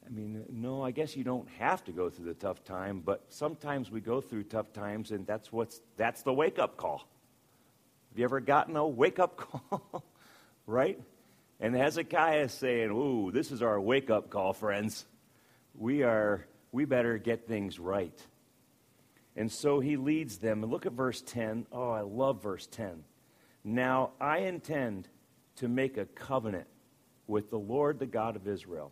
I 0.06 0.10
mean, 0.10 0.46
no, 0.50 0.82
I 0.82 0.92
guess 0.92 1.18
you 1.18 1.26
don't 1.26 1.50
have 1.60 1.84
to 1.86 1.92
go 1.92 2.10
through 2.10 2.28
the 2.28 2.34
tough 2.34 2.64
time, 2.64 3.02
but 3.04 3.26
sometimes 3.28 3.92
we 3.92 4.00
go 4.00 4.22
through 4.22 4.44
tough 4.44 4.72
times, 4.72 5.12
and 5.12 5.28
that's 5.28 5.52
what's 5.52 5.82
that's 5.98 6.22
the 6.22 6.32
wake 6.32 6.58
up 6.58 6.78
call. 6.78 7.00
Have 8.12 8.20
you 8.20 8.24
ever 8.24 8.40
gotten 8.40 8.78
a 8.78 8.88
wake 8.88 9.20
up 9.20 9.36
call? 9.72 10.06
right? 10.66 10.98
And 11.60 11.76
Hezekiah 11.76 12.44
is 12.44 12.54
saying, 12.54 12.92
Ooh, 12.92 13.32
this 13.32 13.52
is 13.52 13.62
our 13.62 13.82
wake 13.82 14.10
up 14.10 14.30
call, 14.30 14.54
friends. 14.54 15.06
We 15.78 16.04
are 16.04 16.46
we 16.72 16.86
better 16.86 17.18
get 17.18 17.46
things 17.46 17.78
right. 17.78 18.18
And 19.36 19.52
so 19.52 19.82
he 19.82 19.98
leads 19.98 20.38
them. 20.38 20.64
And 20.64 20.72
look 20.72 20.86
at 20.86 20.94
verse 20.94 21.22
10. 21.26 21.66
Oh, 21.74 21.90
I 21.90 22.02
love 22.02 22.42
verse 22.42 22.68
10. 22.68 23.04
Now 23.66 24.12
I 24.22 24.40
intend 24.40 25.10
to 25.58 25.68
make 25.68 25.98
a 25.98 26.06
covenant 26.06 26.68
with 27.28 27.50
the 27.50 27.60
Lord, 27.60 28.00
the 28.00 28.06
God 28.06 28.36
of 28.36 28.48
Israel, 28.48 28.92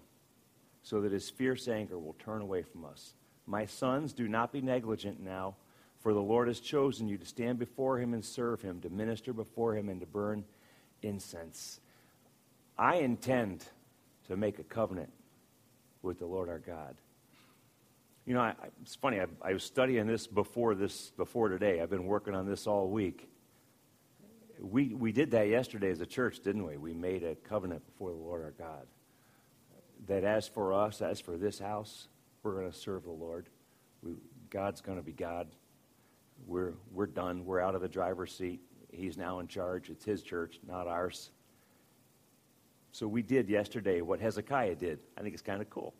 so 0.82 1.01
that 1.01 1.12
his 1.12 1.29
fierce 1.29 1.67
anger 1.67 2.00
will 2.00 2.15
turn 2.20 2.41
away 2.41 2.63
from 2.63 2.86
us. 2.86 3.13
My 3.46 3.65
sons, 3.65 4.13
do 4.13 4.27
not 4.27 4.51
be 4.51 4.62
negligent 4.62 5.20
now, 5.22 5.55
for 6.00 6.13
the 6.13 6.22
Lord 6.22 6.48
has 6.48 6.60
chosen 6.60 7.08
you 7.08 7.17
to 7.17 7.25
stand 7.25 7.60
before 7.60 8.00
him 8.00 8.13
and 8.13 8.24
serve 8.24 8.62
him, 8.62 8.82
to 8.82 8.89
minister 8.89 9.34
before 9.34 9.75
him 9.75 9.89
and 9.89 10.00
to 10.01 10.05
burn 10.05 10.43
incense. 11.01 11.79
I 12.77 12.98
intend 12.98 13.65
to 14.27 14.36
make 14.36 14.60
a 14.60 14.63
covenant 14.63 15.12
with 16.01 16.20
the 16.20 16.25
Lord 16.25 16.50
our 16.50 16.60
God. 16.60 16.96
You 18.25 18.34
know, 18.34 18.41
I, 18.41 18.53
it's 18.82 18.96
funny. 18.96 19.20
I, 19.20 19.25
I 19.41 19.53
was 19.53 19.63
studying 19.63 20.08
this 20.08 20.27
before 20.27 20.75
this 20.75 21.12
before 21.17 21.50
today. 21.50 21.82
I've 21.82 21.89
been 21.89 22.05
working 22.05 22.34
on 22.34 22.48
this 22.48 22.67
all 22.67 22.89
week. 22.89 23.29
We 24.63 24.93
we 24.93 25.12
did 25.12 25.32
that 25.32 25.50
yesterday 25.50 25.91
as 25.91 26.00
a 26.00 26.05
church, 26.05 26.39
didn't 26.39 26.65
we? 26.65 26.77
We 26.77 26.93
made 26.93 27.24
a 27.24 27.36
covenant 27.36 27.86
before 27.86 28.12
the 28.12 28.17
Lord 28.17 28.41
our 28.43 28.51
God. 28.51 28.88
That 30.08 30.24
as 30.24 30.48
for 30.48 30.74
us, 30.74 31.01
as 31.01 31.20
for 31.20 31.38
this 31.38 31.60
house, 31.60 32.08
we're 32.43 32.53
going 32.53 32.72
to 32.72 32.77
serve 32.77 33.03
the 33.03 33.12
Lord. 33.12 33.50
We, 34.01 34.13
God's 34.50 34.79
going 34.79 34.98
to 34.98 35.03
be 35.03 35.12
God. 35.12 35.48
We're 36.48 36.74
we're 36.93 37.08
done. 37.08 37.46
We're 37.46 37.60
out 37.60 37.75
of 37.75 37.82
the 37.82 37.89
driver's 37.89 38.34
seat. 38.34 38.62
He's 38.89 39.17
now 39.17 39.39
in 39.39 39.48
charge. 39.48 39.89
It's 39.89 40.05
His 40.05 40.24
church, 40.24 40.60
not 40.65 40.88
ours. 40.88 41.32
So 42.93 43.08
we 43.08 43.22
did 43.22 43.50
yesterday 43.50 44.01
what 44.01 44.22
Hezekiah 44.22 44.75
did. 44.75 45.00
I 45.17 45.22
think 45.22 45.34
it's 45.34 45.43
kind 45.43 45.62
of 45.62 45.70
cool. 45.70 45.93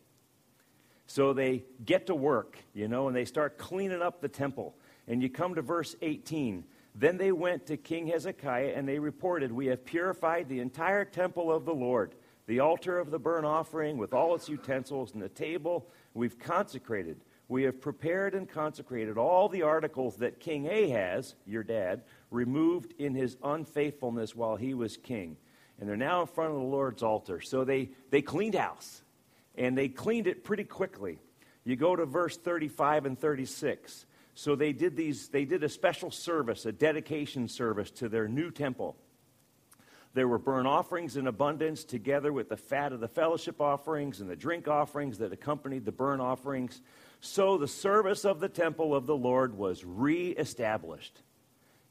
So 1.08 1.34
they 1.34 1.63
get 1.84 2.08
to 2.08 2.15
work, 2.15 2.58
you 2.74 2.88
know, 2.88 3.08
and 3.08 3.15
they 3.15 3.25
start 3.25 3.58
cleaning 3.58 4.01
up 4.01 4.22
the 4.22 4.29
temple. 4.29 4.75
And 5.08 5.22
you 5.22 5.29
come 5.29 5.55
to 5.55 5.62
verse 5.62 5.96
18. 6.01 6.63
Then 6.96 7.18
they 7.18 7.32
went 7.32 7.66
to 7.68 7.78
King 7.78 8.08
Hezekiah 8.08 8.74
and 8.76 8.88
they 8.88 9.00
reported, 9.00 9.52
We 9.52 9.68
have 9.68 9.86
purified 9.86 10.48
the 10.48 10.60
entire 10.60 11.06
temple 11.06 11.52
of 11.52 11.66
the 11.66 11.74
Lord, 11.74 12.16
the 12.46 12.60
altar 12.60 13.00
of 13.00 13.10
the 13.10 13.20
burnt 13.20 13.46
offering 13.46 13.98
with 13.98 14.14
all 14.14 14.36
its 14.36 14.48
utensils, 14.48 15.14
and 15.14 15.22
the 15.22 15.30
table 15.30 15.88
we've 16.14 16.38
consecrated. 16.38 17.22
We 17.48 17.64
have 17.64 17.82
prepared 17.82 18.36
and 18.36 18.48
consecrated 18.48 19.18
all 19.18 19.50
the 19.50 19.64
articles 19.64 20.18
that 20.18 20.40
King 20.40 20.68
Ahaz, 20.68 21.36
your 21.46 21.64
dad, 21.64 22.04
removed 22.32 22.94
in 22.98 23.16
his 23.16 23.38
unfaithfulness 23.44 24.36
while 24.36 24.56
he 24.56 24.74
was 24.74 24.98
king. 24.98 25.38
And 25.80 25.90
they're 25.90 25.98
now 25.98 26.22
in 26.22 26.28
front 26.28 26.52
of 26.52 26.58
the 26.58 26.64
Lord's 26.68 27.04
altar. 27.04 27.42
So 27.42 27.64
they, 27.64 27.90
they 28.10 28.22
cleaned 28.22 28.56
house 28.56 29.02
and 29.56 29.78
they 29.78 29.88
cleaned 29.90 30.28
it 30.28 30.44
pretty 30.44 30.64
quickly. 30.64 31.20
You 31.66 31.76
go 31.76 31.96
to 31.96 32.06
verse 32.06 32.38
35 32.38 33.06
and 33.06 33.20
36. 33.20 34.06
So 34.36 34.56
they 34.56 34.74
did 34.74 34.96
these 34.96 35.30
they 35.30 35.46
did 35.46 35.63
a 35.63 35.70
special 35.70 36.12
service, 36.12 36.66
a 36.66 36.72
dedication 36.72 37.48
service 37.48 37.92
to 37.92 38.10
their 38.10 38.28
new 38.28 38.52
temple. 38.52 38.96
There 40.16 40.28
were 40.28 40.38
burnt 40.38 40.68
offerings 40.68 41.18
in 41.18 41.25
abundance 41.25 41.84
together 41.84 42.32
with 42.32 42.50
the 42.50 42.58
fat 42.58 42.94
of 42.94 43.00
the 43.00 43.08
fellowship 43.08 43.60
offerings 43.60 44.22
and 44.22 44.30
the 44.30 44.36
drink 44.36 44.68
offerings 44.68 45.18
that 45.18 45.34
accompanied 45.34 45.86
the 45.86 45.92
burnt 45.92 46.22
offerings. 46.22 46.82
So 47.20 47.58
the 47.58 47.68
service 47.68 48.24
of 48.24 48.40
the 48.40 48.50
temple 48.50 48.94
of 48.96 49.08
the 49.08 49.16
Lord 49.16 49.58
was 49.58 49.84
reestablished. 49.84 51.22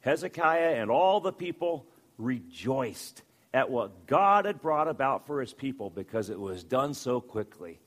Hezekiah 0.00 0.80
and 0.80 0.90
all 0.90 1.20
the 1.20 1.32
people 1.32 1.86
rejoiced 2.18 3.22
at 3.54 3.70
what 3.70 4.06
God 4.06 4.44
had 4.44 4.60
brought 4.60 4.88
about 4.88 5.26
for 5.26 5.40
his 5.40 5.52
people 5.52 5.90
because 5.90 6.30
it 6.30 6.38
was 6.38 6.62
done 6.62 6.94
so 6.94 7.20
quickly. 7.20 7.80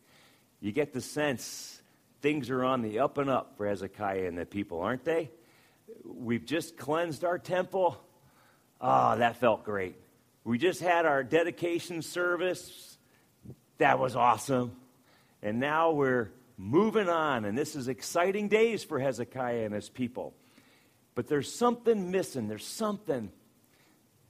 You 0.60 0.72
get 0.72 0.94
the 0.94 1.02
sense 1.02 1.75
things 2.22 2.50
are 2.50 2.64
on 2.64 2.82
the 2.82 3.00
up 3.00 3.18
and 3.18 3.30
up 3.30 3.58
for 3.58 3.68
Hezekiah 3.68 4.28
and 4.28 4.38
the 4.38 4.46
people, 4.46 4.82
aren't 4.82 5.06
they? 5.06 5.32
We've 6.04 6.46
just 6.46 6.78
cleansed 6.78 7.24
our 7.24 7.38
temple. 7.38 7.98
Ah, 8.82 9.14
oh, 9.14 9.18
that 9.20 9.38
felt 9.38 9.64
great. 9.64 9.96
We 10.44 10.58
just 10.58 10.82
had 10.82 11.06
our 11.06 11.24
dedication 11.24 12.02
service. 12.02 12.98
That 13.78 14.00
was 14.00 14.16
awesome. 14.16 14.76
And 15.42 15.60
now 15.60 15.92
we're 15.92 16.32
moving 16.58 17.10
on, 17.10 17.46
and 17.46 17.58
this 17.58 17.76
is 17.76 17.88
exciting 17.88 18.48
days 18.48 18.84
for 18.84 19.00
Hezekiah 19.00 19.66
and 19.66 19.74
his 19.74 19.90
people. 19.90 20.34
But 21.16 21.28
there's 21.28 21.54
something 21.54 22.12
missing. 22.12 22.48
There's 22.48 22.66
something 22.66 23.32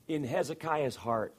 in 0.07 0.23
Hezekiah's 0.23 0.95
heart. 0.95 1.33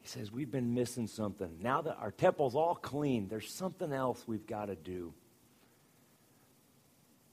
He 0.00 0.08
says, 0.08 0.32
We've 0.32 0.50
been 0.50 0.74
missing 0.74 1.06
something. 1.06 1.58
Now 1.60 1.82
that 1.82 1.96
our 2.00 2.12
temple's 2.12 2.54
all 2.54 2.74
clean, 2.74 3.28
there's 3.28 3.52
something 3.52 3.92
else 3.92 4.22
we've 4.26 4.46
got 4.46 4.66
to 4.66 4.76
do. 4.76 5.12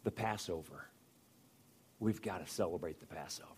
The 0.06 0.12
Passover. 0.12 0.86
We've 2.00 2.22
got 2.22 2.46
to 2.46 2.52
celebrate 2.52 3.00
the 3.00 3.08
Passover. 3.08 3.50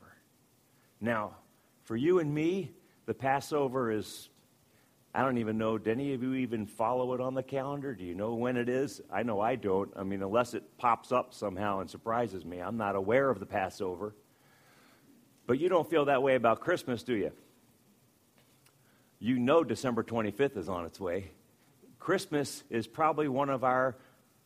Now, 1.02 1.36
for 1.84 1.98
you 1.98 2.20
and 2.20 2.34
me, 2.34 2.72
the 3.06 3.14
Passover 3.14 3.92
is, 3.92 4.30
I 5.14 5.24
don't 5.24 5.40
even 5.40 5.58
know, 5.58 5.78
do 5.78 5.92
any 5.92 6.14
of 6.14 6.24
you 6.24 6.36
even 6.36 6.66
follow 6.66 7.14
it 7.14 7.20
on 7.20 7.34
the 7.34 7.44
calendar? 7.44 7.94
Do 7.94 8.06
you 8.06 8.16
know 8.16 8.34
when 8.34 8.56
it 8.56 8.70
is? 8.70 9.02
I 9.12 9.24
know 9.24 9.42
I 9.42 9.56
don't. 9.56 9.92
I 9.98 10.04
mean, 10.04 10.24
unless 10.24 10.54
it 10.54 10.64
pops 10.78 11.12
up 11.12 11.34
somehow 11.34 11.82
and 11.82 11.90
surprises 11.90 12.46
me, 12.46 12.60
I'm 12.60 12.78
not 12.78 12.96
aware 12.96 13.30
of 13.30 13.42
the 13.42 13.46
Passover. 13.46 14.16
But 15.48 15.60
you 15.60 15.68
don't 15.68 15.90
feel 15.90 16.06
that 16.06 16.24
way 16.24 16.36
about 16.36 16.62
Christmas, 16.62 17.04
do 17.04 17.14
you? 17.14 17.34
You 19.20 19.38
know 19.38 19.66
December 19.66 20.02
25th 20.02 20.56
is 20.56 20.70
on 20.70 20.86
its 20.86 20.98
way. 20.98 21.32
Christmas 22.00 22.64
is 22.70 22.88
probably 22.88 23.28
one 23.28 23.50
of 23.50 23.66
our 23.66 23.98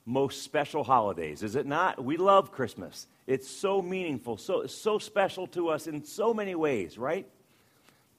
most 0.05 0.43
special 0.43 0.83
holidays, 0.83 1.43
is 1.43 1.55
it 1.55 1.65
not? 1.65 2.03
We 2.03 2.17
love 2.17 2.51
Christmas. 2.51 3.07
It's 3.27 3.49
so 3.49 3.81
meaningful, 3.81 4.37
so, 4.37 4.65
so 4.67 4.97
special 4.97 5.47
to 5.47 5.69
us 5.69 5.87
in 5.87 6.03
so 6.03 6.33
many 6.33 6.55
ways, 6.55 6.97
right? 6.97 7.27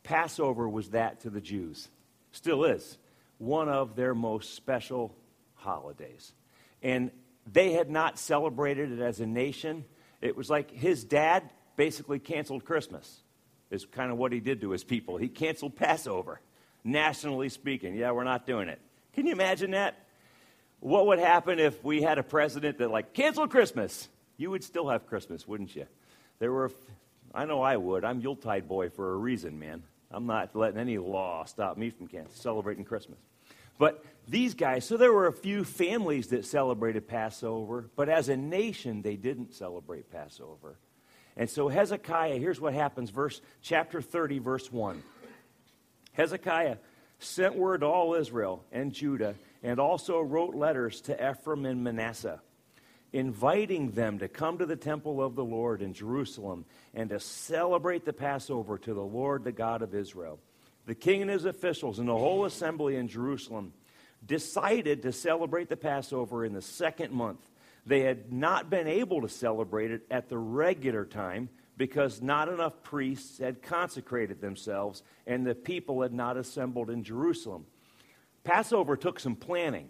Passover 0.03 0.69
was 0.69 0.91
that 0.91 1.21
to 1.21 1.31
the 1.31 1.41
Jews, 1.41 1.89
still 2.33 2.65
is, 2.65 2.99
one 3.39 3.69
of 3.69 3.97
their 3.97 4.15
most 4.15 4.55
special 4.55 5.15
holidays. 5.55 6.33
And 6.83 7.11
they 7.51 7.73
had 7.73 7.91
not 7.91 8.19
celebrated 8.19 8.93
it 8.93 9.01
as 9.01 9.21
a 9.21 9.27
nation. 9.27 9.85
It 10.21 10.37
was 10.37 10.49
like 10.49 10.71
his 10.71 11.05
dad 11.05 11.51
basically 11.77 12.19
canceled 12.19 12.65
Christmas, 12.65 13.21
is 13.71 13.87
kind 13.87 14.13
of 14.13 14.19
what 14.19 14.33
he 14.33 14.41
did 14.41 14.61
to 14.61 14.71
his 14.71 14.85
people. 14.85 15.17
He 15.17 15.29
canceled 15.29 15.77
Passover, 15.77 16.41
nationally 16.85 17.49
speaking. 17.49 17.97
Yeah, 17.97 18.13
we're 18.13 18.25
not 18.25 18.47
doing 18.47 18.69
it. 18.69 18.81
Can 19.15 19.27
you 19.27 19.33
imagine 19.33 19.73
that? 19.73 20.02
What 20.83 21.07
would 21.07 21.21
happen 21.21 21.61
if 21.61 21.85
we 21.85 22.03
had 22.03 22.19
a 22.19 22.25
president 22.25 22.79
that, 22.79 22.91
like, 22.91 23.13
canceled 23.15 23.51
Christmas? 23.51 24.09
You 24.37 24.51
would 24.51 24.65
still 24.65 24.89
have 24.89 25.07
Christmas, 25.07 25.47
wouldn't 25.47 25.77
you? 25.77 25.87
There 26.41 26.51
were, 26.51 26.73
I 27.33 27.45
know 27.45 27.63
I 27.63 27.77
would. 27.77 28.05
I'm 28.05 28.19
Yuletide 28.19 28.67
boy 28.67 28.91
for 28.91 29.13
a 29.13 29.17
reason, 29.17 29.61
man. 29.61 29.85
I'm 30.11 30.27
not 30.27 30.57
letting 30.57 30.81
any 30.81 30.99
law 30.99 31.45
stop 31.45 31.79
me 31.79 31.91
from 31.91 32.09
celebrating 32.31 32.85
Christmas. 32.85 33.21
But 33.79 34.05
these 34.27 34.55
guys, 34.55 34.85
so 34.85 34.97
there 34.97 35.13
were 35.13 35.29
a 35.29 35.33
few 35.33 35.63
families 35.63 36.27
that 36.29 36.45
celebrated 36.45 37.07
Passover, 37.07 37.89
but 37.95 38.09
as 38.09 38.29
a 38.29 38.37
nation, 38.37 39.03
they 39.03 39.15
didn't 39.15 39.55
celebrate 39.55 40.11
Passover. 40.11 40.79
And 41.37 41.49
so 41.49 41.69
Hezekiah, 41.69 42.39
here's 42.39 42.61
what 42.61 42.75
happens, 42.75 43.11
verse 43.11 43.41
chapter 43.63 44.03
30, 44.03 44.41
verse 44.41 44.73
1. 44.73 45.01
Hezekiah 46.15 46.79
sent 47.21 47.55
word 47.55 47.83
to 47.83 47.87
all 47.87 48.15
Israel 48.15 48.65
and 48.73 48.93
Judah, 48.93 49.37
and 49.63 49.79
also 49.79 50.21
wrote 50.21 50.55
letters 50.55 51.01
to 51.03 51.31
Ephraim 51.31 51.67
and 51.67 51.85
Manasseh, 51.85 52.41
inviting 53.13 53.93
them 53.93 54.19
to 54.19 54.29
come 54.29 54.59
to 54.59 54.67
the 54.67 54.77
temple 54.77 55.23
of 55.23 55.35
the 55.35 55.45
Lord 55.45 55.83
in 55.83 55.93
Jerusalem 55.93 56.65
and 56.95 57.11
to 57.11 57.21
celebrate 57.21 58.05
the 58.05 58.13
Passover 58.13 58.79
to 58.79 58.95
the 58.95 59.01
Lord, 59.01 59.45
the 59.45 59.53
God 59.53 59.83
of 59.83 59.95
Israel. 59.95 60.39
The 60.87 60.95
king 60.95 61.23
and 61.23 61.31
his 61.31 61.45
officials 61.45 61.99
and 61.99 62.09
the 62.09 62.17
whole 62.17 62.45
assembly 62.45 62.97
in 62.97 63.09
Jerusalem 63.09 63.73
decided 64.25 65.03
to 65.03 65.13
celebrate 65.13 65.69
the 65.69 65.77
Passover 65.77 66.45
in 66.45 66.53
the 66.53 66.63
second 66.63 67.13
month. 67.13 67.41
They 67.87 68.01
had 68.01 68.33
not 68.33 68.71
been 68.71 68.87
able 68.87 69.23
to 69.23 69.29
celebrate 69.29 69.91
it 69.91 70.07
at 70.11 70.29
the 70.29 70.39
regular 70.39 71.05
time 71.05 71.49
because 71.77 72.23
not 72.23 72.49
enough 72.49 72.83
priests 72.83 73.39
had 73.39 73.63
consecrated 73.63 74.41
themselves 74.41 75.03
and 75.27 75.47
the 75.47 75.55
people 75.55 76.03
had 76.03 76.13
not 76.13 76.37
assembled 76.37 76.91
in 76.91 77.03
Jerusalem. 77.03 77.67
Passover 78.45 78.97
took 78.97 79.21
some 79.21 79.37
planning 79.37 79.89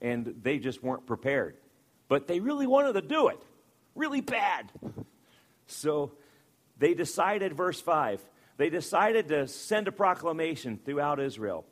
and 0.00 0.34
they 0.42 0.58
just 0.58 0.82
weren't 0.82 1.06
prepared. 1.06 1.56
But 2.08 2.26
they 2.26 2.40
really 2.40 2.66
wanted 2.66 2.94
to 2.94 3.02
do 3.02 3.28
it, 3.28 3.42
really 3.94 4.20
bad. 4.20 4.70
So 5.66 6.12
they 6.78 6.94
decided, 6.94 7.54
verse 7.54 7.80
5, 7.80 8.20
they 8.56 8.70
decided 8.70 9.28
to 9.28 9.48
send 9.48 9.88
a 9.88 9.92
proclamation 9.92 10.78
throughout 10.84 11.20
Israel 11.20 11.64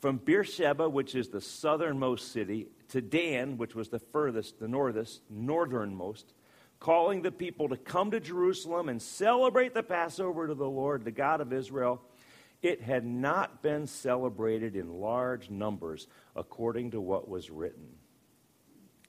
from 0.00 0.16
Beersheba, 0.16 0.88
which 0.88 1.14
is 1.14 1.28
the 1.28 1.40
southernmost 1.40 2.32
city, 2.32 2.68
to 2.88 3.00
Dan, 3.00 3.56
which 3.58 3.74
was 3.74 3.88
the 3.88 3.98
furthest, 3.98 4.58
the 4.58 4.68
northest, 4.68 5.20
northernmost, 5.30 6.34
calling 6.80 7.22
the 7.22 7.30
people 7.30 7.68
to 7.68 7.76
come 7.76 8.10
to 8.10 8.18
Jerusalem 8.18 8.88
and 8.88 9.00
celebrate 9.00 9.74
the 9.74 9.82
Passover 9.84 10.48
to 10.48 10.54
the 10.54 10.68
Lord, 10.68 11.04
the 11.04 11.12
God 11.12 11.40
of 11.40 11.52
Israel. 11.52 12.02
It 12.62 12.80
had 12.80 13.04
not 13.04 13.62
been 13.62 13.86
celebrated 13.86 14.76
in 14.76 15.00
large 15.00 15.50
numbers 15.50 16.06
according 16.36 16.92
to 16.92 17.00
what 17.00 17.28
was 17.28 17.50
written. 17.50 17.88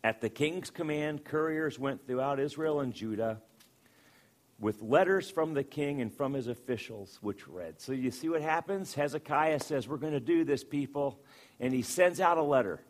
At 0.03 0.19
the 0.19 0.29
king's 0.29 0.69
command, 0.69 1.23
couriers 1.23 1.79
went 1.79 2.05
throughout 2.05 2.39
Israel 2.39 2.81
and 2.81 2.93
Judah 2.93 3.41
with 4.59 4.81
letters 4.81 5.29
from 5.29 5.53
the 5.53 5.63
king 5.63 6.01
and 6.01 6.11
from 6.11 6.33
his 6.33 6.47
officials, 6.47 7.19
which 7.21 7.47
read. 7.47 7.79
So 7.79 7.91
you 7.91 8.11
see 8.11 8.29
what 8.29 8.41
happens? 8.41 8.93
Hezekiah 8.93 9.59
says, 9.59 9.87
We're 9.87 9.97
going 9.97 10.13
to 10.13 10.19
do 10.19 10.43
this, 10.43 10.63
people. 10.63 11.19
And 11.59 11.73
he 11.73 11.81
sends 11.81 12.19
out 12.19 12.37
a 12.37 12.43
letter 12.43 12.81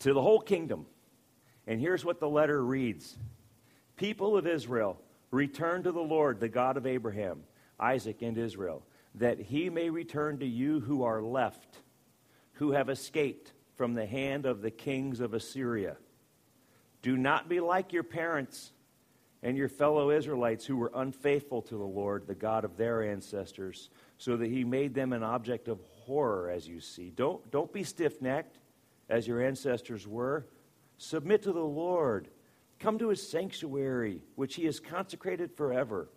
to 0.00 0.12
the 0.12 0.22
whole 0.22 0.40
kingdom. 0.40 0.86
And 1.66 1.80
here's 1.80 2.04
what 2.04 2.20
the 2.20 2.28
letter 2.28 2.64
reads 2.64 3.16
People 3.96 4.36
of 4.36 4.46
Israel, 4.46 5.00
return 5.30 5.82
to 5.82 5.92
the 5.92 6.00
Lord, 6.00 6.40
the 6.40 6.48
God 6.48 6.76
of 6.76 6.86
Abraham, 6.86 7.42
Isaac, 7.78 8.22
and 8.22 8.38
Israel, 8.38 8.82
that 9.14 9.38
he 9.40 9.70
may 9.70 9.90
return 9.90 10.38
to 10.38 10.46
you 10.46 10.80
who 10.80 11.02
are 11.02 11.22
left, 11.22 11.78
who 12.54 12.72
have 12.72 12.88
escaped 12.88 13.52
from 13.76 13.94
the 13.94 14.06
hand 14.06 14.46
of 14.46 14.62
the 14.62 14.70
kings 14.70 15.20
of 15.20 15.34
Assyria. 15.34 15.96
Do 17.02 17.16
not 17.16 17.48
be 17.48 17.60
like 17.60 17.92
your 17.92 18.04
parents 18.04 18.72
and 19.42 19.56
your 19.56 19.68
fellow 19.68 20.10
Israelites 20.10 20.64
who 20.64 20.76
were 20.76 20.92
unfaithful 20.94 21.62
to 21.62 21.76
the 21.76 21.82
Lord, 21.82 22.26
the 22.26 22.34
God 22.34 22.64
of 22.64 22.76
their 22.76 23.02
ancestors, 23.02 23.90
so 24.18 24.36
that 24.36 24.50
he 24.50 24.64
made 24.64 24.94
them 24.94 25.12
an 25.12 25.24
object 25.24 25.66
of 25.66 25.80
horror, 26.04 26.48
as 26.48 26.68
you 26.68 26.80
see. 26.80 27.10
Don't, 27.10 27.50
don't 27.50 27.72
be 27.72 27.82
stiff 27.82 28.22
necked, 28.22 28.58
as 29.08 29.26
your 29.26 29.42
ancestors 29.42 30.06
were. 30.06 30.46
Submit 30.96 31.42
to 31.42 31.52
the 31.52 31.60
Lord. 31.60 32.28
Come 32.78 32.98
to 32.98 33.08
his 33.08 33.28
sanctuary, 33.28 34.22
which 34.36 34.54
he 34.54 34.64
has 34.66 34.78
consecrated 34.78 35.52
forever. 35.56 36.08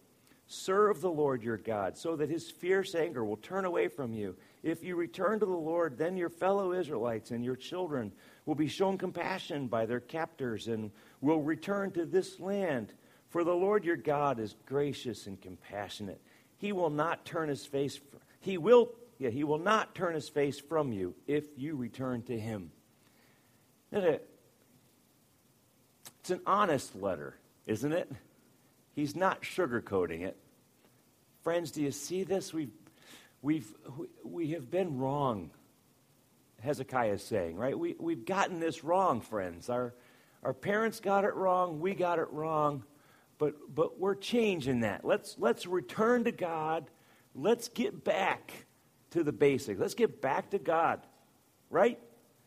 Serve 0.47 1.01
the 1.01 1.09
Lord 1.09 1.43
your 1.43 1.57
God, 1.57 1.97
so 1.97 2.15
that 2.15 2.29
his 2.29 2.51
fierce 2.51 2.93
anger 2.93 3.25
will 3.25 3.37
turn 3.37 3.65
away 3.65 3.87
from 3.87 4.13
you. 4.13 4.35
If 4.61 4.83
you 4.83 4.95
return 4.95 5.39
to 5.39 5.45
the 5.45 5.51
Lord, 5.51 5.97
then 5.97 6.17
your 6.17 6.29
fellow 6.29 6.73
Israelites 6.73 7.31
and 7.31 7.43
your 7.43 7.55
children 7.55 8.11
will 8.45 8.55
be 8.55 8.67
shown 8.67 8.97
compassion 8.97 9.67
by 9.67 9.85
their 9.85 9.99
captors 9.99 10.67
and 10.67 10.91
will 11.21 11.41
return 11.41 11.91
to 11.91 12.05
this 12.05 12.39
land 12.39 12.93
for 13.35 13.43
the 13.43 13.53
Lord 13.53 13.83
your 13.83 13.97
God 13.97 14.39
is 14.39 14.55
gracious 14.65 15.27
and 15.27 15.41
compassionate. 15.41 16.21
He 16.57 16.71
will 16.71 16.89
not 16.89 17.25
turn 17.25 17.49
his 17.49 17.65
face 17.65 17.99
he 18.39 18.57
will 18.57 18.93
yeah, 19.17 19.29
he 19.29 19.43
will 19.43 19.57
not 19.59 19.93
turn 19.93 20.13
his 20.13 20.29
face 20.29 20.57
from 20.57 20.93
you 20.93 21.15
if 21.27 21.45
you 21.57 21.75
return 21.75 22.21
to 22.23 22.39
him. 22.39 22.71
It's 23.91 24.21
an 26.29 26.39
honest 26.45 26.95
letter, 26.95 27.35
isn't 27.65 27.91
it? 27.91 28.09
He's 28.95 29.15
not 29.15 29.41
sugarcoating 29.41 30.21
it. 30.21 30.37
Friends, 31.43 31.71
do 31.71 31.81
you 31.81 31.91
see 31.91 32.23
this? 32.23 32.53
We've, 32.53 32.71
we've, 33.41 33.71
we 34.23 34.51
have 34.51 34.71
been 34.71 34.97
wrong, 34.97 35.51
Hezekiah 36.61 37.13
is 37.13 37.23
saying, 37.23 37.57
right? 37.57 37.77
We, 37.77 37.95
we've 37.99 38.25
gotten 38.25 38.59
this 38.59 38.83
wrong, 38.83 39.21
friends. 39.21 39.69
Our, 39.69 39.93
our 40.41 40.53
parents 40.53 41.01
got 41.01 41.25
it 41.25 41.35
wrong. 41.35 41.79
We 41.81 41.93
got 41.93 42.19
it 42.19 42.31
wrong. 42.31 42.83
But, 43.37 43.75
but 43.75 43.99
we're 43.99 44.15
changing 44.15 44.79
that. 44.79 45.03
Let's, 45.03 45.35
let's 45.37 45.67
return 45.67 46.23
to 46.23 46.31
God. 46.31 46.89
Let's 47.35 47.67
get 47.67 48.03
back 48.05 48.53
to 49.11 49.23
the 49.23 49.33
basics. 49.33 49.79
Let's 49.79 49.93
get 49.93 50.21
back 50.21 50.51
to 50.51 50.57
God, 50.57 51.05
right? 51.69 51.99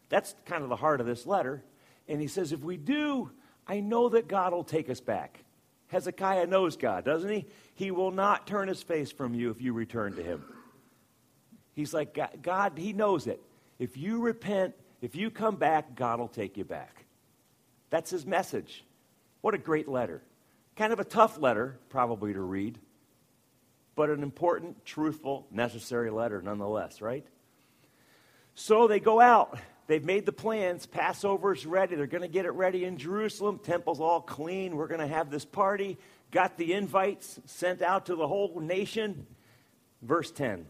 That's 0.08 0.34
kind 0.46 0.62
of 0.62 0.70
the 0.70 0.76
heart 0.76 1.00
of 1.02 1.06
this 1.06 1.26
letter. 1.26 1.62
And 2.08 2.20
he 2.22 2.26
says, 2.26 2.52
if 2.52 2.60
we 2.60 2.78
do, 2.78 3.30
I 3.66 3.80
know 3.80 4.08
that 4.08 4.28
God 4.28 4.54
will 4.54 4.64
take 4.64 4.88
us 4.88 5.00
back. 5.00 5.44
Hezekiah 5.88 6.46
knows 6.46 6.76
God, 6.76 7.04
doesn't 7.04 7.30
he? 7.30 7.46
He 7.74 7.90
will 7.90 8.10
not 8.10 8.46
turn 8.46 8.68
his 8.68 8.82
face 8.82 9.10
from 9.10 9.34
you 9.34 9.50
if 9.50 9.60
you 9.60 9.72
return 9.72 10.14
to 10.16 10.22
him. 10.22 10.44
He's 11.74 11.94
like, 11.94 12.18
God, 12.42 12.72
he 12.76 12.92
knows 12.92 13.26
it. 13.26 13.40
If 13.78 13.96
you 13.96 14.20
repent, 14.20 14.74
if 15.00 15.14
you 15.14 15.30
come 15.30 15.56
back, 15.56 15.94
God 15.94 16.18
will 16.18 16.28
take 16.28 16.56
you 16.56 16.64
back. 16.64 17.04
That's 17.90 18.10
his 18.10 18.26
message. 18.26 18.84
What 19.40 19.54
a 19.54 19.58
great 19.58 19.88
letter. 19.88 20.22
Kind 20.76 20.92
of 20.92 21.00
a 21.00 21.04
tough 21.04 21.38
letter, 21.38 21.78
probably, 21.88 22.32
to 22.32 22.40
read, 22.40 22.78
but 23.94 24.10
an 24.10 24.22
important, 24.22 24.84
truthful, 24.84 25.46
necessary 25.50 26.10
letter 26.10 26.42
nonetheless, 26.42 27.00
right? 27.00 27.26
So 28.54 28.88
they 28.88 29.00
go 29.00 29.20
out. 29.20 29.58
They've 29.88 30.04
made 30.04 30.24
the 30.24 30.32
plans. 30.32 30.86
Passover's 30.86 31.66
ready. 31.66 31.96
They're 31.96 32.06
going 32.06 32.22
to 32.22 32.28
get 32.28 32.44
it 32.44 32.52
ready 32.52 32.84
in 32.84 32.96
Jerusalem. 32.96 33.58
Temple's 33.58 34.00
all 34.00 34.20
clean. 34.20 34.76
We're 34.76 34.86
going 34.86 35.00
to 35.00 35.08
have 35.08 35.30
this 35.30 35.44
party. 35.44 35.98
Got 36.30 36.56
the 36.56 36.74
invites 36.74 37.40
sent 37.46 37.82
out 37.82 38.06
to 38.06 38.14
the 38.14 38.28
whole 38.28 38.60
nation. 38.60 39.26
Verse 40.02 40.30
10 40.30 40.66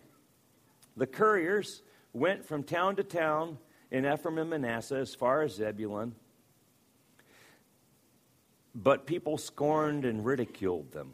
The 0.97 1.07
couriers 1.07 1.83
went 2.15 2.47
from 2.47 2.63
town 2.63 2.97
to 2.97 3.05
town 3.05 3.59
in 3.91 4.07
Ephraim 4.07 4.39
and 4.39 4.49
Manasseh 4.49 4.97
as 4.97 5.15
far 5.15 5.43
as 5.43 5.57
Zebulun 5.57 6.15
but 8.83 9.07
people 9.07 9.39
scorned 9.39 10.05
and 10.05 10.25
ridiculed 10.25 10.93
them. 10.93 11.13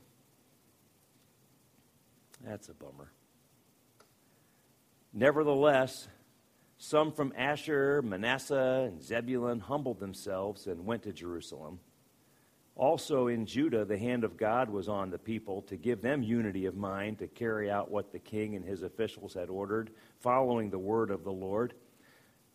That's 2.44 2.68
a 2.68 2.74
bummer. 2.74 3.10
Nevertheless, 5.14 6.08
some 6.84 7.12
from 7.12 7.32
Asher, 7.34 8.02
Manasseh, 8.02 8.88
and 8.88 9.02
Zebulun 9.02 9.58
humbled 9.58 9.98
themselves 9.98 10.66
and 10.66 10.84
went 10.84 11.02
to 11.04 11.12
Jerusalem. 11.12 11.80
Also 12.76 13.28
in 13.28 13.46
Judah, 13.46 13.86
the 13.86 13.96
hand 13.96 14.22
of 14.22 14.36
God 14.36 14.68
was 14.68 14.88
on 14.88 15.10
the 15.10 15.18
people 15.18 15.62
to 15.62 15.76
give 15.76 16.02
them 16.02 16.22
unity 16.22 16.66
of 16.66 16.76
mind 16.76 17.20
to 17.20 17.26
carry 17.26 17.70
out 17.70 17.90
what 17.90 18.12
the 18.12 18.18
king 18.18 18.54
and 18.54 18.64
his 18.64 18.82
officials 18.82 19.32
had 19.32 19.48
ordered, 19.48 19.90
following 20.20 20.68
the 20.68 20.78
word 20.78 21.10
of 21.10 21.24
the 21.24 21.32
Lord. 21.32 21.72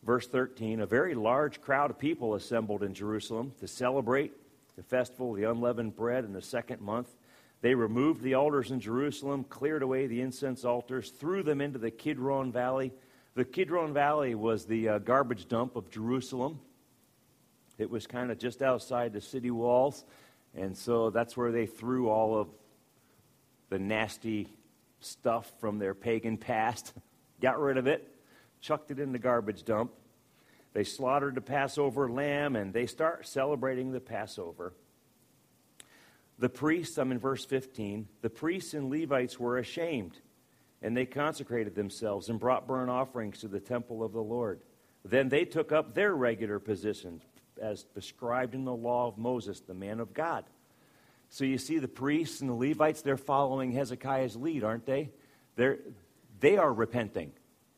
Verse 0.03 0.27
13 0.27 0.81
A 0.81 0.85
very 0.85 1.15
large 1.15 1.59
crowd 1.59 1.89
of 1.89 1.97
people 1.97 2.35
assembled 2.35 2.83
in 2.83 2.93
Jerusalem 2.93 3.53
to 3.59 3.67
celebrate 3.67 4.33
the 4.75 4.83
festival 4.83 5.31
of 5.31 5.37
the 5.37 5.49
unleavened 5.49 5.95
bread 5.95 6.23
in 6.23 6.33
the 6.33 6.41
second 6.41 6.81
month. 6.81 7.09
They 7.61 7.73
removed 7.73 8.21
the 8.21 8.35
altars 8.35 8.69
in 8.69 8.79
Jerusalem, 8.79 9.43
cleared 9.45 9.81
away 9.81 10.05
the 10.05 10.21
incense 10.21 10.63
altars, 10.63 11.09
threw 11.09 11.41
them 11.41 11.61
into 11.61 11.79
the 11.79 11.91
Kidron 11.91 12.51
Valley. 12.51 12.93
The 13.35 13.45
Kidron 13.45 13.93
Valley 13.93 14.35
was 14.35 14.65
the 14.65 14.89
uh, 14.89 14.97
garbage 14.99 15.47
dump 15.47 15.75
of 15.75 15.89
Jerusalem. 15.89 16.59
It 17.77 17.89
was 17.89 18.07
kind 18.07 18.31
of 18.31 18.39
just 18.39 18.61
outside 18.61 19.13
the 19.13 19.21
city 19.21 19.51
walls, 19.51 20.03
and 20.55 20.75
so 20.75 21.09
that's 21.09 21.37
where 21.37 21.51
they 21.51 21.65
threw 21.65 22.09
all 22.09 22.37
of 22.37 22.49
the 23.69 23.79
nasty 23.79 24.49
stuff 24.99 25.51
from 25.59 25.79
their 25.79 25.93
pagan 25.93 26.37
past, 26.37 26.93
got 27.41 27.59
rid 27.59 27.77
of 27.77 27.87
it, 27.87 28.13
chucked 28.61 28.91
it 28.91 28.99
in 28.99 29.11
the 29.11 29.19
garbage 29.19 29.63
dump. 29.63 29.91
They 30.73 30.83
slaughtered 30.83 31.35
the 31.35 31.41
Passover 31.41 32.09
lamb, 32.11 32.55
and 32.55 32.73
they 32.73 32.85
start 32.85 33.27
celebrating 33.27 33.91
the 33.91 33.99
Passover. 33.99 34.73
The 36.37 36.49
priests, 36.49 36.97
I'm 36.97 37.11
in 37.11 37.19
verse 37.19 37.45
15, 37.45 38.07
the 38.21 38.29
priests 38.29 38.73
and 38.73 38.89
Levites 38.89 39.39
were 39.39 39.57
ashamed, 39.57 40.19
and 40.81 40.95
they 40.95 41.05
consecrated 41.05 41.75
themselves 41.75 42.29
and 42.29 42.39
brought 42.39 42.67
burnt 42.67 42.89
offerings 42.89 43.39
to 43.39 43.47
the 43.47 43.59
temple 43.59 44.03
of 44.03 44.13
the 44.13 44.21
Lord. 44.21 44.61
Then 45.03 45.29
they 45.29 45.45
took 45.45 45.71
up 45.71 45.93
their 45.93 46.13
regular 46.15 46.59
positions 46.59 47.23
as 47.61 47.83
prescribed 47.83 48.55
in 48.55 48.65
the 48.65 48.73
law 48.73 49.07
of 49.07 49.17
Moses, 49.17 49.59
the 49.59 49.73
man 49.73 49.99
of 49.99 50.13
God. 50.13 50.45
So 51.29 51.43
you 51.43 51.57
see 51.57 51.79
the 51.79 51.87
priests 51.87 52.41
and 52.41 52.49
the 52.49 52.53
Levites, 52.53 53.01
they're 53.01 53.17
following 53.17 53.71
Hezekiah's 53.71 54.35
lead, 54.35 54.63
aren't 54.63 54.85
they? 54.85 55.11
They're, 55.55 55.79
they 56.39 56.57
are 56.57 56.71
repenting. 56.71 57.33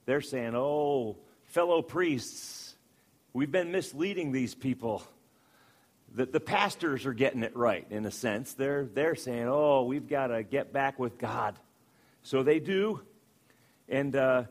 They're 0.05 0.21
saying, 0.21 0.53
oh, 0.55 1.17
fellow 1.45 1.81
priests, 1.81 2.75
we've 3.33 3.51
been 3.51 3.71
misleading 3.71 4.31
these 4.31 4.55
people 4.55 5.03
the, 6.13 6.25
the 6.25 6.39
pastors 6.39 7.05
are 7.05 7.13
getting 7.13 7.43
it 7.43 7.55
right 7.55 7.85
in 7.89 8.05
a 8.05 8.11
sense. 8.11 8.53
They're, 8.53 8.85
they're 8.85 9.15
saying, 9.15 9.47
oh, 9.47 9.83
we've 9.83 10.07
got 10.07 10.27
to 10.27 10.43
get 10.43 10.73
back 10.73 10.99
with 10.99 11.17
God. 11.17 11.57
So 12.23 12.43
they 12.43 12.59
do. 12.59 13.01
And 13.89 14.15
uh, 14.15 14.43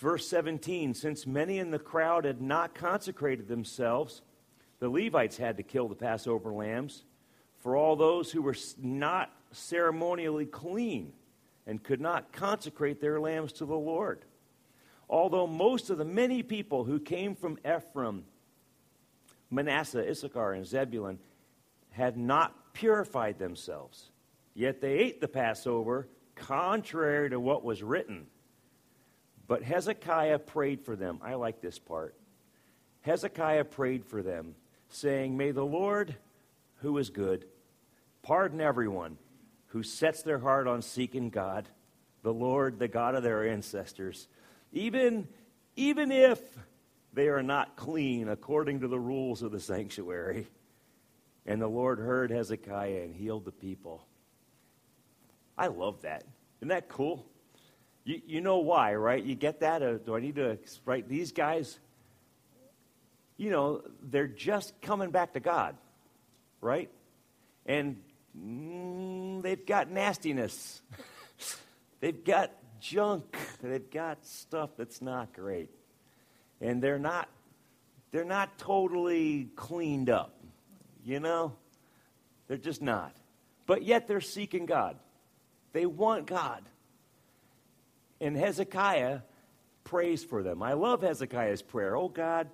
verse 0.00 0.26
17 0.28 0.94
since 0.94 1.26
many 1.26 1.58
in 1.58 1.70
the 1.70 1.78
crowd 1.78 2.24
had 2.24 2.40
not 2.40 2.74
consecrated 2.74 3.48
themselves, 3.48 4.22
the 4.78 4.88
Levites 4.88 5.36
had 5.36 5.56
to 5.58 5.62
kill 5.62 5.88
the 5.88 5.94
Passover 5.94 6.52
lambs 6.52 7.04
for 7.58 7.76
all 7.76 7.94
those 7.94 8.32
who 8.32 8.42
were 8.42 8.56
not 8.78 9.30
ceremonially 9.52 10.46
clean 10.46 11.12
and 11.66 11.82
could 11.82 12.00
not 12.00 12.32
consecrate 12.32 13.00
their 13.00 13.20
lambs 13.20 13.52
to 13.52 13.66
the 13.66 13.76
Lord. 13.76 14.24
Although 15.08 15.46
most 15.46 15.90
of 15.90 15.98
the 15.98 16.04
many 16.04 16.42
people 16.42 16.84
who 16.84 16.98
came 16.98 17.36
from 17.36 17.58
Ephraim 17.64 18.24
Manasseh, 19.52 20.08
Issachar, 20.08 20.54
and 20.54 20.66
Zebulun 20.66 21.18
had 21.90 22.16
not 22.16 22.72
purified 22.72 23.38
themselves. 23.38 24.10
Yet 24.54 24.80
they 24.80 24.94
ate 24.94 25.20
the 25.20 25.28
Passover 25.28 26.08
contrary 26.34 27.30
to 27.30 27.40
what 27.40 27.64
was 27.64 27.82
written. 27.82 28.26
But 29.46 29.62
Hezekiah 29.62 30.38
prayed 30.40 30.82
for 30.84 30.96
them. 30.96 31.18
I 31.22 31.34
like 31.34 31.60
this 31.60 31.78
part. 31.78 32.14
Hezekiah 33.02 33.64
prayed 33.64 34.04
for 34.04 34.22
them, 34.22 34.54
saying, 34.88 35.36
May 35.36 35.50
the 35.50 35.64
Lord, 35.64 36.14
who 36.76 36.96
is 36.98 37.10
good, 37.10 37.46
pardon 38.22 38.60
everyone 38.60 39.18
who 39.68 39.82
sets 39.82 40.22
their 40.22 40.38
heart 40.38 40.66
on 40.66 40.82
seeking 40.82 41.30
God, 41.30 41.68
the 42.22 42.32
Lord, 42.32 42.78
the 42.78 42.88
God 42.88 43.14
of 43.14 43.22
their 43.22 43.48
ancestors, 43.48 44.28
even, 44.72 45.26
even 45.76 46.12
if 46.12 46.40
they 47.12 47.28
are 47.28 47.42
not 47.42 47.76
clean 47.76 48.28
according 48.28 48.80
to 48.80 48.88
the 48.88 49.00
rules 49.00 49.42
of 49.42 49.50
the 49.50 49.60
sanctuary. 49.60 50.46
And 51.44 51.60
the 51.60 51.68
Lord 51.68 51.98
heard 51.98 52.30
Hezekiah 52.30 53.02
and 53.02 53.14
healed 53.14 53.44
the 53.44 53.52
people. 53.52 54.06
I 55.56 55.68
love 55.68 56.02
that. 56.02 56.24
Isn't 56.58 56.68
that 56.68 56.88
cool? 56.88 57.26
You, 58.04 58.20
you 58.26 58.40
know 58.40 58.58
why, 58.58 58.94
right? 58.94 59.22
You 59.22 59.34
get 59.34 59.60
that? 59.60 59.82
Uh, 59.82 59.94
do 59.94 60.16
I 60.16 60.20
need 60.20 60.36
to, 60.36 60.58
right? 60.84 61.06
These 61.08 61.32
guys, 61.32 61.78
you 63.36 63.50
know, 63.50 63.82
they're 64.02 64.26
just 64.26 64.80
coming 64.82 65.10
back 65.10 65.34
to 65.34 65.40
God, 65.40 65.76
right? 66.60 66.90
And 67.66 68.02
mm, 68.36 69.42
they've 69.42 69.64
got 69.64 69.90
nastiness. 69.90 70.82
they've 72.00 72.24
got 72.24 72.52
junk. 72.80 73.36
They've 73.62 73.90
got 73.90 74.24
stuff 74.26 74.70
that's 74.76 75.00
not 75.00 75.32
great 75.32 75.70
and 76.62 76.80
they're 76.82 76.98
not 76.98 77.28
they're 78.12 78.24
not 78.24 78.58
totally 78.58 79.48
cleaned 79.56 80.10
up. 80.10 80.38
You 81.02 81.18
know? 81.18 81.54
They're 82.46 82.58
just 82.58 82.82
not. 82.82 83.16
But 83.66 83.84
yet 83.84 84.06
they're 84.06 84.20
seeking 84.20 84.66
God. 84.66 84.98
They 85.72 85.86
want 85.86 86.26
God. 86.26 86.62
And 88.20 88.36
Hezekiah 88.36 89.20
prays 89.84 90.22
for 90.22 90.42
them. 90.42 90.62
I 90.62 90.74
love 90.74 91.02
Hezekiah's 91.02 91.62
prayer. 91.62 91.96
Oh 91.96 92.08
God, 92.08 92.48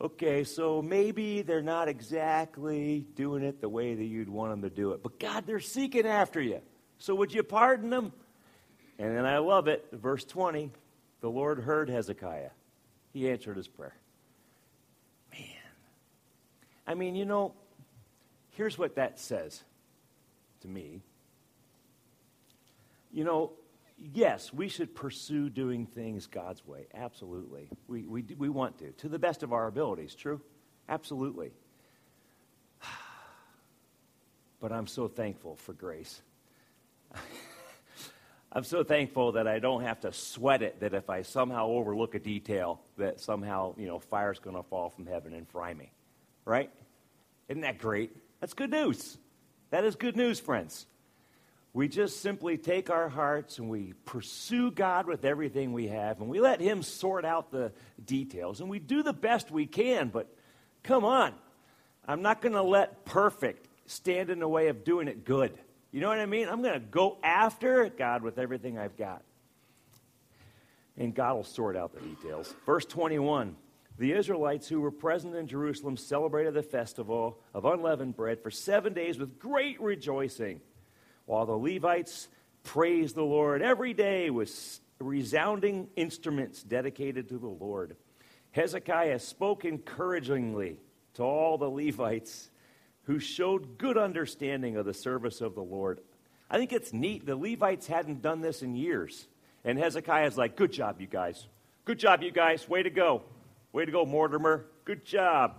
okay, 0.00 0.44
so 0.44 0.80
maybe 0.80 1.42
they're 1.42 1.62
not 1.62 1.88
exactly 1.88 3.04
doing 3.14 3.42
it 3.42 3.60
the 3.60 3.68
way 3.68 3.94
that 3.94 4.04
you'd 4.04 4.28
want 4.28 4.52
them 4.52 4.62
to 4.62 4.70
do 4.70 4.92
it. 4.92 5.02
But 5.02 5.18
God, 5.18 5.46
they're 5.46 5.60
seeking 5.60 6.06
after 6.06 6.40
you. 6.40 6.60
So 6.98 7.14
would 7.16 7.34
you 7.34 7.42
pardon 7.42 7.90
them? 7.90 8.12
And 8.98 9.16
then 9.16 9.26
I 9.26 9.38
love 9.38 9.68
it. 9.68 9.86
Verse 9.92 10.24
20 10.24 10.70
the 11.20 11.30
Lord 11.30 11.60
heard 11.60 11.88
Hezekiah 11.88 12.50
he 13.12 13.30
answered 13.30 13.56
his 13.56 13.68
prayer. 13.68 13.94
Man. 15.32 15.40
I 16.86 16.94
mean, 16.94 17.14
you 17.14 17.24
know, 17.24 17.52
here's 18.50 18.78
what 18.78 18.96
that 18.96 19.20
says 19.20 19.62
to 20.62 20.68
me. 20.68 21.02
You 23.12 23.24
know, 23.24 23.52
yes, 24.12 24.52
we 24.52 24.68
should 24.68 24.94
pursue 24.94 25.50
doing 25.50 25.86
things 25.86 26.26
God's 26.26 26.66
way. 26.66 26.86
Absolutely. 26.94 27.68
We, 27.86 28.02
we, 28.02 28.24
we 28.38 28.48
want 28.48 28.78
to, 28.78 28.92
to 28.92 29.08
the 29.08 29.18
best 29.18 29.42
of 29.42 29.52
our 29.52 29.66
abilities. 29.66 30.14
True? 30.14 30.40
Absolutely. 30.88 31.52
But 34.60 34.70
I'm 34.70 34.86
so 34.86 35.08
thankful 35.08 35.56
for 35.56 35.72
grace. 35.72 36.22
I'm 38.52 38.62
so 38.62 38.84
thankful 38.84 39.32
that 39.32 39.48
I 39.48 39.58
don't 39.58 39.82
have 39.82 39.98
to 40.02 40.12
sweat 40.12 40.62
it 40.62 40.78
that 40.80 40.94
if 40.94 41.10
I 41.10 41.22
somehow 41.22 41.66
overlook 41.66 42.14
a 42.14 42.20
detail, 42.20 42.80
that 42.96 43.18
somehow, 43.18 43.74
you 43.76 43.88
know, 43.88 43.98
fire's 43.98 44.38
going 44.38 44.54
to 44.54 44.62
fall 44.62 44.88
from 44.88 45.06
heaven 45.06 45.34
and 45.34 45.48
fry 45.48 45.74
me. 45.74 45.90
Right? 46.44 46.70
Isn't 47.48 47.62
that 47.62 47.78
great? 47.78 48.16
That's 48.40 48.54
good 48.54 48.70
news. 48.70 49.18
That 49.70 49.84
is 49.84 49.96
good 49.96 50.16
news, 50.16 50.38
friends. 50.38 50.86
We 51.74 51.88
just 51.88 52.20
simply 52.20 52.58
take 52.58 52.90
our 52.90 53.08
hearts 53.08 53.58
and 53.58 53.70
we 53.70 53.94
pursue 54.04 54.70
God 54.70 55.06
with 55.06 55.24
everything 55.24 55.72
we 55.72 55.88
have, 55.88 56.20
and 56.20 56.28
we 56.28 56.40
let 56.40 56.60
Him 56.60 56.82
sort 56.82 57.24
out 57.24 57.50
the 57.50 57.72
details, 58.04 58.60
and 58.60 58.68
we 58.68 58.78
do 58.78 59.02
the 59.02 59.14
best 59.14 59.50
we 59.50 59.66
can, 59.66 60.08
but 60.08 60.28
come 60.82 61.04
on. 61.04 61.32
I'm 62.06 62.20
not 62.20 62.42
going 62.42 62.54
to 62.54 62.62
let 62.62 63.04
perfect 63.04 63.68
stand 63.86 64.28
in 64.28 64.38
the 64.38 64.48
way 64.48 64.68
of 64.68 64.84
doing 64.84 65.08
it 65.08 65.24
good. 65.24 65.56
You 65.92 66.00
know 66.00 66.08
what 66.08 66.18
I 66.18 66.26
mean? 66.26 66.48
I'm 66.48 66.62
going 66.62 66.74
to 66.74 66.80
go 66.80 67.18
after 67.22 67.88
God 67.88 68.22
with 68.22 68.38
everything 68.38 68.78
I've 68.78 68.96
got. 68.96 69.22
And 70.96 71.14
God 71.14 71.36
will 71.36 71.44
sort 71.44 71.76
out 71.76 71.94
the 71.94 72.00
details. 72.00 72.54
Verse 72.66 72.84
21 72.84 73.56
The 73.98 74.12
Israelites 74.12 74.68
who 74.68 74.80
were 74.80 74.90
present 74.90 75.34
in 75.34 75.46
Jerusalem 75.46 75.96
celebrated 75.96 76.54
the 76.54 76.62
festival 76.62 77.38
of 77.54 77.64
unleavened 77.64 78.16
bread 78.16 78.42
for 78.42 78.50
seven 78.50 78.92
days 78.92 79.18
with 79.18 79.38
great 79.38 79.80
rejoicing, 79.80 80.60
while 81.26 81.46
the 81.46 81.52
Levites 81.52 82.28
praised 82.64 83.14
the 83.14 83.22
Lord 83.22 83.62
every 83.62 83.94
day 83.94 84.30
with 84.30 84.80
resounding 84.98 85.88
instruments 85.96 86.62
dedicated 86.62 87.28
to 87.28 87.38
the 87.38 87.48
Lord. 87.48 87.96
Hezekiah 88.52 89.18
spoke 89.18 89.64
encouragingly 89.64 90.78
to 91.14 91.22
all 91.22 91.58
the 91.58 91.68
Levites 91.68 92.50
who 93.04 93.18
showed 93.18 93.78
good 93.78 93.98
understanding 93.98 94.76
of 94.76 94.86
the 94.86 94.94
service 94.94 95.40
of 95.40 95.54
the 95.54 95.62
Lord. 95.62 96.00
I 96.50 96.58
think 96.58 96.72
it's 96.72 96.92
neat. 96.92 97.26
The 97.26 97.36
Levites 97.36 97.86
hadn't 97.86 98.22
done 98.22 98.40
this 98.40 98.62
in 98.62 98.74
years. 98.74 99.26
And 99.64 99.78
Hezekiah's 99.78 100.36
like, 100.36 100.56
Good 100.56 100.72
job, 100.72 101.00
you 101.00 101.06
guys. 101.06 101.46
Good 101.84 101.98
job, 101.98 102.22
you 102.22 102.30
guys. 102.30 102.68
Way 102.68 102.82
to 102.82 102.90
go. 102.90 103.22
Way 103.72 103.86
to 103.86 103.92
go, 103.92 104.04
Mortimer. 104.04 104.66
Good 104.84 105.04
job. 105.04 105.56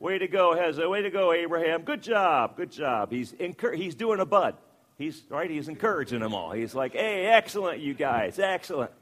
Way 0.00 0.18
to 0.18 0.26
go, 0.26 0.54
Hezekiah. 0.54 0.88
Way 0.88 1.02
to 1.02 1.10
go, 1.10 1.32
Abraham. 1.32 1.82
Good 1.82 2.02
job. 2.02 2.56
Good 2.56 2.72
job. 2.72 3.12
He's, 3.12 3.32
incur- 3.34 3.74
he's 3.74 3.94
doing 3.94 4.20
a 4.20 4.26
bud. 4.26 4.56
He's 5.02 5.20
right. 5.28 5.50
He's 5.50 5.66
encouraging 5.66 6.20
them 6.20 6.32
all. 6.32 6.52
He's 6.52 6.76
like, 6.76 6.92
"Hey, 6.92 7.26
excellent, 7.26 7.80
you 7.80 7.92
guys. 7.92 8.38
Excellent." 8.38 8.92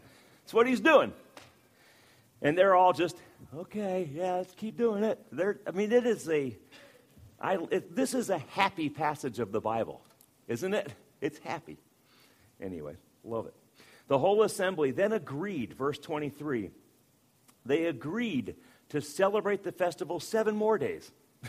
That's 0.42 0.54
what 0.54 0.66
he's 0.66 0.80
doing. 0.80 1.12
And 2.40 2.56
they're 2.56 2.74
all 2.74 2.94
just, 2.94 3.18
"Okay, 3.54 4.08
yeah, 4.14 4.36
let's 4.36 4.54
keep 4.54 4.78
doing 4.78 5.04
it." 5.04 5.18
They're, 5.30 5.60
I 5.66 5.72
mean, 5.72 5.92
it 5.92 6.06
is 6.06 6.26
a 6.30 6.56
I, 7.38 7.58
it, 7.70 7.94
this 7.94 8.14
is 8.14 8.30
a 8.30 8.38
happy 8.38 8.88
passage 8.88 9.40
of 9.40 9.52
the 9.52 9.60
Bible, 9.60 10.00
isn't 10.48 10.72
it? 10.72 10.90
It's 11.20 11.38
happy. 11.38 11.76
Anyway, 12.62 12.96
love 13.22 13.46
it. 13.46 13.54
The 14.08 14.18
whole 14.18 14.42
assembly 14.42 14.92
then 14.92 15.12
agreed, 15.12 15.74
verse 15.74 15.98
23, 15.98 16.70
they 17.66 17.84
agreed 17.84 18.56
to 18.88 19.02
celebrate 19.02 19.64
the 19.64 19.72
festival 19.72 20.18
seven 20.18 20.56
more 20.56 20.78
days. 20.78 21.10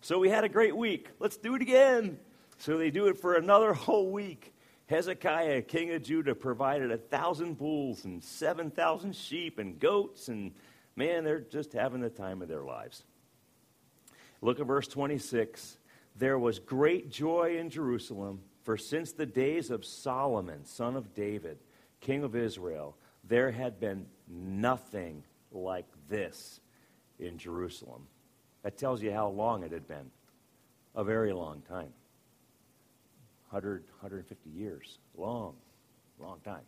so 0.00 0.20
we 0.20 0.28
had 0.28 0.44
a 0.44 0.48
great 0.48 0.76
week. 0.76 1.08
Let's 1.18 1.36
do 1.36 1.56
it 1.56 1.62
again. 1.62 2.18
So 2.62 2.78
they 2.78 2.92
do 2.92 3.08
it 3.08 3.18
for 3.18 3.34
another 3.34 3.72
whole 3.74 4.12
week. 4.12 4.54
Hezekiah, 4.86 5.62
king 5.62 5.92
of 5.94 6.04
Judah, 6.04 6.36
provided 6.36 6.92
a 6.92 6.96
thousand 6.96 7.58
bulls 7.58 8.04
and 8.04 8.22
7,000 8.22 9.16
sheep 9.16 9.58
and 9.58 9.80
goats, 9.80 10.28
and 10.28 10.52
man, 10.94 11.24
they're 11.24 11.40
just 11.40 11.72
having 11.72 12.00
the 12.00 12.08
time 12.08 12.40
of 12.40 12.46
their 12.46 12.62
lives. 12.62 13.02
Look 14.40 14.60
at 14.60 14.66
verse 14.66 14.86
26. 14.86 15.76
There 16.14 16.38
was 16.38 16.60
great 16.60 17.10
joy 17.10 17.56
in 17.58 17.68
Jerusalem, 17.68 18.42
for 18.62 18.76
since 18.76 19.10
the 19.10 19.26
days 19.26 19.72
of 19.72 19.84
Solomon, 19.84 20.64
son 20.64 20.94
of 20.94 21.14
David, 21.14 21.58
king 22.00 22.22
of 22.22 22.36
Israel, 22.36 22.96
there 23.24 23.50
had 23.50 23.80
been 23.80 24.06
nothing 24.28 25.24
like 25.50 25.88
this 26.08 26.60
in 27.18 27.38
Jerusalem. 27.38 28.06
That 28.62 28.78
tells 28.78 29.02
you 29.02 29.10
how 29.10 29.30
long 29.30 29.64
it 29.64 29.72
had 29.72 29.88
been. 29.88 30.12
A 30.94 31.02
very 31.02 31.32
long 31.32 31.62
time. 31.62 31.92
100, 33.52 33.84
150 34.00 34.48
years. 34.48 34.98
Long, 35.14 35.54
long 36.18 36.40
time. 36.40 36.64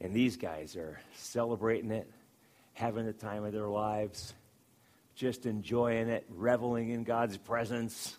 And 0.00 0.14
these 0.14 0.36
guys 0.36 0.76
are 0.76 1.00
celebrating 1.16 1.90
it, 1.90 2.08
having 2.74 3.04
the 3.04 3.12
time 3.12 3.44
of 3.44 3.52
their 3.52 3.66
lives, 3.66 4.32
just 5.16 5.44
enjoying 5.44 6.08
it, 6.08 6.24
reveling 6.30 6.90
in 6.90 7.02
God's 7.02 7.36
presence, 7.36 8.16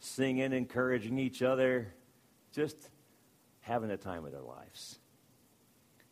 singing, 0.00 0.52
encouraging 0.52 1.20
each 1.20 1.40
other, 1.40 1.94
just 2.52 2.76
having 3.60 3.88
the 3.88 3.96
time 3.96 4.24
of 4.24 4.32
their 4.32 4.42
lives. 4.42 4.98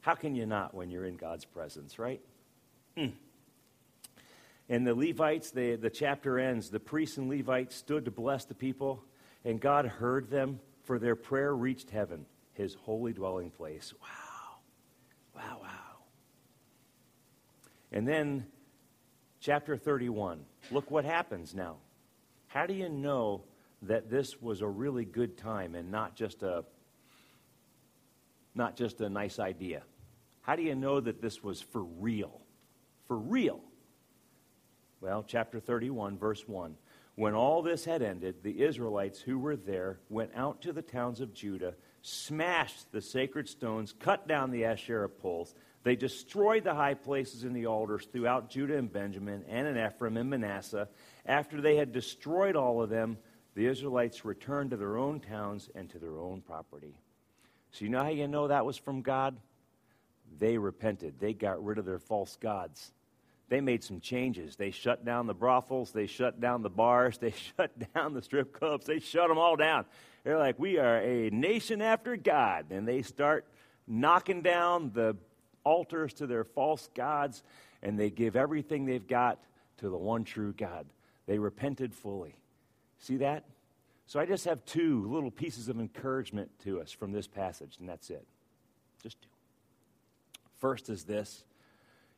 How 0.02 0.14
can 0.14 0.36
you 0.36 0.46
not 0.46 0.72
when 0.72 0.88
you're 0.88 1.04
in 1.04 1.16
God's 1.16 1.44
presence, 1.44 1.98
right? 1.98 2.20
Mm. 2.96 3.12
And 4.68 4.86
the 4.86 4.94
Levites, 4.94 5.50
the, 5.50 5.74
the 5.74 5.90
chapter 5.90 6.38
ends, 6.38 6.70
the 6.70 6.80
priests 6.80 7.18
and 7.18 7.28
Levites 7.28 7.74
stood 7.74 8.04
to 8.04 8.12
bless 8.12 8.44
the 8.44 8.54
people, 8.54 9.04
and 9.44 9.60
God 9.60 9.86
heard 9.86 10.30
them, 10.30 10.60
for 10.84 10.98
their 10.98 11.16
prayer 11.16 11.54
reached 11.54 11.90
heaven, 11.90 12.26
his 12.54 12.74
holy 12.74 13.12
dwelling 13.12 13.50
place. 13.50 13.92
Wow. 14.00 14.58
Wow, 15.34 15.58
wow. 15.62 15.68
And 17.92 18.06
then, 18.06 18.46
chapter 19.40 19.76
31. 19.76 20.44
Look 20.70 20.90
what 20.90 21.04
happens 21.04 21.54
now. 21.54 21.76
How 22.48 22.66
do 22.66 22.74
you 22.74 22.88
know 22.88 23.44
that 23.82 24.10
this 24.10 24.40
was 24.40 24.60
a 24.60 24.68
really 24.68 25.04
good 25.04 25.36
time 25.36 25.74
and 25.74 25.90
not 25.90 26.14
just 26.14 26.42
a 26.42 26.64
not 28.54 28.76
just 28.76 29.00
a 29.00 29.08
nice 29.08 29.38
idea? 29.38 29.82
How 30.42 30.56
do 30.56 30.62
you 30.62 30.74
know 30.74 31.00
that 31.00 31.22
this 31.22 31.42
was 31.42 31.60
for 31.60 31.82
real? 31.82 32.40
For 33.08 33.16
real. 33.16 33.60
Well, 35.00 35.24
chapter 35.26 35.58
31, 35.58 36.18
verse 36.18 36.46
1. 36.46 36.76
When 37.14 37.34
all 37.34 37.62
this 37.62 37.84
had 37.84 38.02
ended, 38.02 38.42
the 38.42 38.62
Israelites 38.62 39.20
who 39.20 39.38
were 39.38 39.56
there 39.56 40.00
went 40.08 40.30
out 40.34 40.62
to 40.62 40.72
the 40.72 40.82
towns 40.82 41.20
of 41.20 41.34
Judah, 41.34 41.74
smashed 42.00 42.90
the 42.90 43.02
sacred 43.02 43.48
stones, 43.48 43.92
cut 43.92 44.26
down 44.26 44.50
the 44.50 44.64
Asherah 44.64 45.10
poles. 45.10 45.54
They 45.84 45.94
destroyed 45.94 46.64
the 46.64 46.74
high 46.74 46.94
places 46.94 47.44
and 47.44 47.54
the 47.54 47.66
altars 47.66 48.06
throughout 48.06 48.48
Judah 48.48 48.78
and 48.78 48.90
Benjamin, 48.90 49.44
and 49.48 49.66
in 49.66 49.76
Ephraim 49.76 50.16
and 50.16 50.30
Manasseh. 50.30 50.88
After 51.26 51.60
they 51.60 51.76
had 51.76 51.92
destroyed 51.92 52.56
all 52.56 52.82
of 52.82 52.88
them, 52.88 53.18
the 53.54 53.66
Israelites 53.66 54.24
returned 54.24 54.70
to 54.70 54.76
their 54.78 54.96
own 54.96 55.20
towns 55.20 55.68
and 55.74 55.90
to 55.90 55.98
their 55.98 56.18
own 56.18 56.40
property. 56.40 56.94
So, 57.72 57.84
you 57.84 57.90
know 57.90 58.02
how 58.02 58.08
you 58.08 58.28
know 58.28 58.48
that 58.48 58.64
was 58.64 58.78
from 58.78 59.02
God? 59.02 59.36
They 60.38 60.56
repented. 60.56 61.20
They 61.20 61.34
got 61.34 61.62
rid 61.62 61.78
of 61.78 61.84
their 61.84 61.98
false 61.98 62.36
gods. 62.36 62.92
They 63.48 63.60
made 63.60 63.84
some 63.84 64.00
changes. 64.00 64.56
They 64.56 64.70
shut 64.70 65.04
down 65.04 65.26
the 65.26 65.34
brothels. 65.34 65.92
They 65.92 66.06
shut 66.06 66.40
down 66.40 66.62
the 66.62 66.70
bars. 66.70 67.18
They 67.18 67.34
shut 67.56 67.72
down 67.94 68.14
the 68.14 68.22
strip 68.22 68.52
clubs. 68.52 68.86
They 68.86 68.98
shut 68.98 69.28
them 69.28 69.38
all 69.38 69.56
down. 69.56 69.84
They're 70.24 70.38
like, 70.38 70.58
we 70.58 70.78
are 70.78 70.98
a 70.98 71.30
nation 71.30 71.82
after 71.82 72.16
God. 72.16 72.66
And 72.70 72.86
they 72.86 73.02
start 73.02 73.46
knocking 73.86 74.42
down 74.42 74.92
the 74.94 75.16
altars 75.64 76.14
to 76.14 76.26
their 76.26 76.44
false 76.44 76.88
gods, 76.94 77.42
and 77.82 77.98
they 77.98 78.10
give 78.10 78.36
everything 78.36 78.84
they've 78.84 79.06
got 79.06 79.38
to 79.78 79.88
the 79.88 79.96
one 79.96 80.24
true 80.24 80.52
God. 80.52 80.86
They 81.26 81.38
repented 81.38 81.94
fully. 81.94 82.34
See 82.98 83.16
that? 83.18 83.44
So 84.06 84.20
I 84.20 84.26
just 84.26 84.44
have 84.44 84.64
two 84.64 85.06
little 85.08 85.30
pieces 85.30 85.68
of 85.68 85.78
encouragement 85.78 86.50
to 86.64 86.80
us 86.80 86.92
from 86.92 87.12
this 87.12 87.26
passage, 87.26 87.76
and 87.80 87.88
that's 87.88 88.10
it. 88.10 88.26
Just 89.02 89.20
two. 89.22 89.28
First 90.58 90.88
is 90.88 91.04
this 91.04 91.44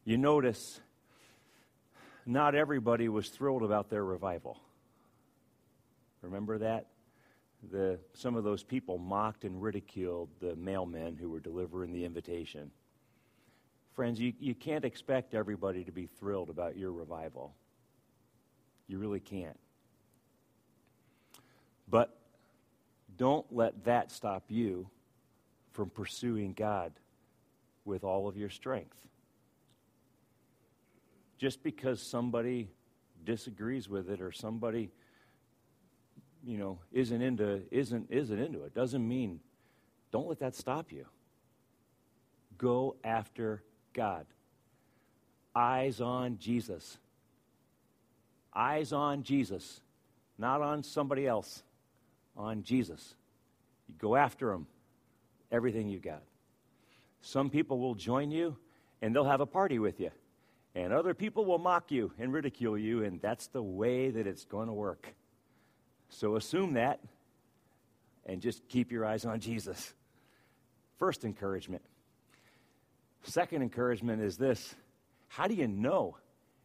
you 0.04 0.18
notice 0.18 0.80
not 2.26 2.54
everybody 2.54 3.08
was 3.08 3.28
thrilled 3.28 3.62
about 3.62 3.90
their 3.90 4.04
revival. 4.04 4.60
Remember 6.22 6.58
that? 6.58 6.86
The, 7.70 7.98
some 8.14 8.36
of 8.36 8.44
those 8.44 8.62
people 8.62 8.98
mocked 8.98 9.44
and 9.44 9.60
ridiculed 9.60 10.28
the 10.40 10.54
mailmen 10.54 11.18
who 11.18 11.30
were 11.30 11.40
delivering 11.40 11.92
the 11.92 12.04
invitation. 12.04 12.70
Friends, 13.94 14.18
you, 14.18 14.32
you 14.40 14.54
can't 14.54 14.84
expect 14.84 15.34
everybody 15.34 15.84
to 15.84 15.92
be 15.92 16.06
thrilled 16.06 16.50
about 16.50 16.76
your 16.76 16.92
revival. 16.92 17.54
You 18.88 18.98
really 18.98 19.20
can't. 19.20 19.58
But 21.88 22.16
don't 23.16 23.46
let 23.50 23.84
that 23.84 24.10
stop 24.10 24.44
you 24.48 24.88
from 25.72 25.90
pursuing 25.90 26.52
God 26.52 26.92
with 27.84 28.04
all 28.04 28.26
of 28.28 28.36
your 28.36 28.50
strength. 28.50 28.96
Just 31.38 31.62
because 31.62 32.00
somebody 32.00 32.70
disagrees 33.24 33.88
with 33.88 34.10
it 34.10 34.20
or 34.20 34.32
somebody 34.32 34.90
you 36.44 36.58
know 36.58 36.78
isn't 36.92 37.22
into 37.22 37.62
isn't 37.70 38.06
isn't 38.10 38.38
into 38.38 38.64
it 38.64 38.74
doesn't 38.74 39.06
mean 39.06 39.40
don't 40.14 40.28
let 40.28 40.38
that 40.38 40.54
stop 40.54 40.92
you. 40.92 41.06
Go 42.56 42.94
after 43.02 43.64
God. 43.92 44.26
Eyes 45.56 46.00
on 46.00 46.38
Jesus. 46.38 46.98
Eyes 48.54 48.92
on 48.92 49.24
Jesus, 49.24 49.80
not 50.38 50.62
on 50.62 50.84
somebody 50.84 51.26
else, 51.26 51.64
on 52.36 52.62
Jesus. 52.62 53.16
You 53.88 53.96
go 53.98 54.14
after 54.14 54.52
him, 54.52 54.68
everything 55.50 55.88
you 55.88 55.98
got. 55.98 56.22
Some 57.20 57.50
people 57.50 57.80
will 57.80 57.96
join 57.96 58.30
you 58.30 58.56
and 59.02 59.12
they'll 59.12 59.24
have 59.24 59.40
a 59.40 59.46
party 59.46 59.80
with 59.80 59.98
you. 59.98 60.12
And 60.74 60.92
other 60.92 61.14
people 61.14 61.44
will 61.44 61.58
mock 61.58 61.92
you 61.92 62.12
and 62.18 62.32
ridicule 62.32 62.76
you, 62.76 63.04
and 63.04 63.20
that's 63.22 63.46
the 63.48 63.62
way 63.62 64.10
that 64.10 64.26
it's 64.26 64.44
going 64.44 64.66
to 64.66 64.72
work. 64.72 65.14
So 66.08 66.36
assume 66.36 66.74
that 66.74 67.00
and 68.26 68.40
just 68.40 68.68
keep 68.68 68.90
your 68.90 69.04
eyes 69.04 69.24
on 69.24 69.40
Jesus. 69.40 69.94
First 70.98 71.24
encouragement. 71.24 71.82
Second 73.22 73.62
encouragement 73.62 74.22
is 74.22 74.36
this 74.36 74.74
How 75.28 75.46
do 75.46 75.54
you 75.54 75.68
know 75.68 76.16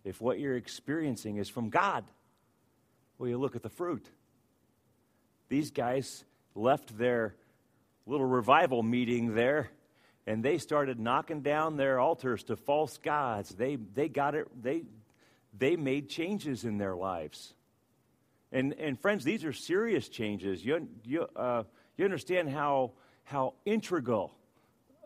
if 0.03 0.21
what 0.21 0.39
you're 0.39 0.55
experiencing 0.55 1.37
is 1.37 1.49
from 1.49 1.69
God? 1.69 2.05
Well, 3.17 3.29
you 3.29 3.37
look 3.37 3.55
at 3.55 3.63
the 3.63 3.69
fruit. 3.69 4.05
These 5.49 5.71
guys 5.71 6.23
left 6.55 6.97
their 6.97 7.35
little 8.05 8.25
revival 8.25 8.81
meeting 8.81 9.35
there 9.35 9.69
and 10.29 10.43
they 10.43 10.59
started 10.59 10.99
knocking 10.99 11.41
down 11.41 11.75
their 11.75 11.99
altars 11.99 12.43
to 12.43 12.55
false 12.55 12.99
gods. 12.99 13.49
They, 13.49 13.77
they 13.77 14.07
got 14.07 14.35
it, 14.35 14.47
they, 14.61 14.83
they 15.57 15.75
made 15.75 16.07
changes 16.07 16.65
in 16.65 16.77
their 16.77 16.95
lives. 16.95 17.55
And, 18.51 18.73
and 18.73 18.99
friends, 18.99 19.23
these 19.23 19.43
are 19.43 19.53
serious 19.53 20.07
changes. 20.07 20.63
You, 20.63 20.87
you, 21.03 21.27
uh, 21.35 21.63
you 21.97 22.05
understand 22.05 22.47
how, 22.47 22.91
how 23.23 23.55
integral 23.65 24.31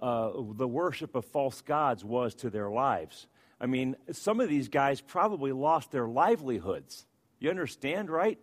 uh, 0.01 0.31
the 0.57 0.67
worship 0.67 1.15
of 1.15 1.23
false 1.23 1.61
gods 1.61 2.03
was 2.03 2.35
to 2.35 2.49
their 2.49 2.69
lives. 2.69 3.25
I 3.61 3.65
mean, 3.65 3.95
some 4.11 4.41
of 4.41 4.49
these 4.49 4.67
guys 4.67 4.99
probably 4.99 5.53
lost 5.53 5.89
their 5.91 6.05
livelihoods. 6.05 7.05
You 7.39 7.49
understand, 7.49 8.09
right? 8.09 8.39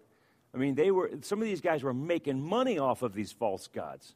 I 0.54 0.56
mean, 0.56 0.76
they 0.76 0.90
were, 0.90 1.10
some 1.20 1.40
of 1.40 1.44
these 1.44 1.60
guys 1.60 1.82
were 1.82 1.92
making 1.92 2.40
money 2.40 2.78
off 2.78 3.02
of 3.02 3.12
these 3.12 3.32
false 3.32 3.68
gods. 3.68 4.14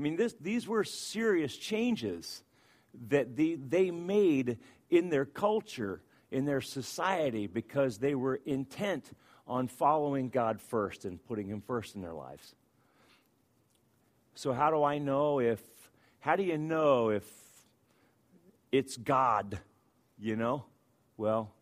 I 0.00 0.02
mean, 0.02 0.16
this, 0.16 0.34
these 0.40 0.66
were 0.66 0.82
serious 0.82 1.54
changes 1.54 2.42
that 3.08 3.36
the, 3.36 3.56
they 3.56 3.90
made 3.90 4.56
in 4.88 5.10
their 5.10 5.26
culture, 5.26 6.00
in 6.30 6.46
their 6.46 6.62
society, 6.62 7.46
because 7.46 7.98
they 7.98 8.14
were 8.14 8.40
intent 8.46 9.12
on 9.46 9.68
following 9.68 10.30
God 10.30 10.58
first 10.58 11.04
and 11.04 11.22
putting 11.26 11.48
Him 11.48 11.60
first 11.60 11.96
in 11.96 12.00
their 12.00 12.14
lives. 12.14 12.54
So, 14.34 14.54
how 14.54 14.70
do 14.70 14.82
I 14.82 14.96
know 14.96 15.38
if, 15.38 15.60
how 16.20 16.34
do 16.34 16.44
you 16.44 16.56
know 16.56 17.10
if 17.10 17.24
it's 18.72 18.96
God, 18.96 19.58
you 20.18 20.34
know? 20.34 20.64
Well, 21.18 21.52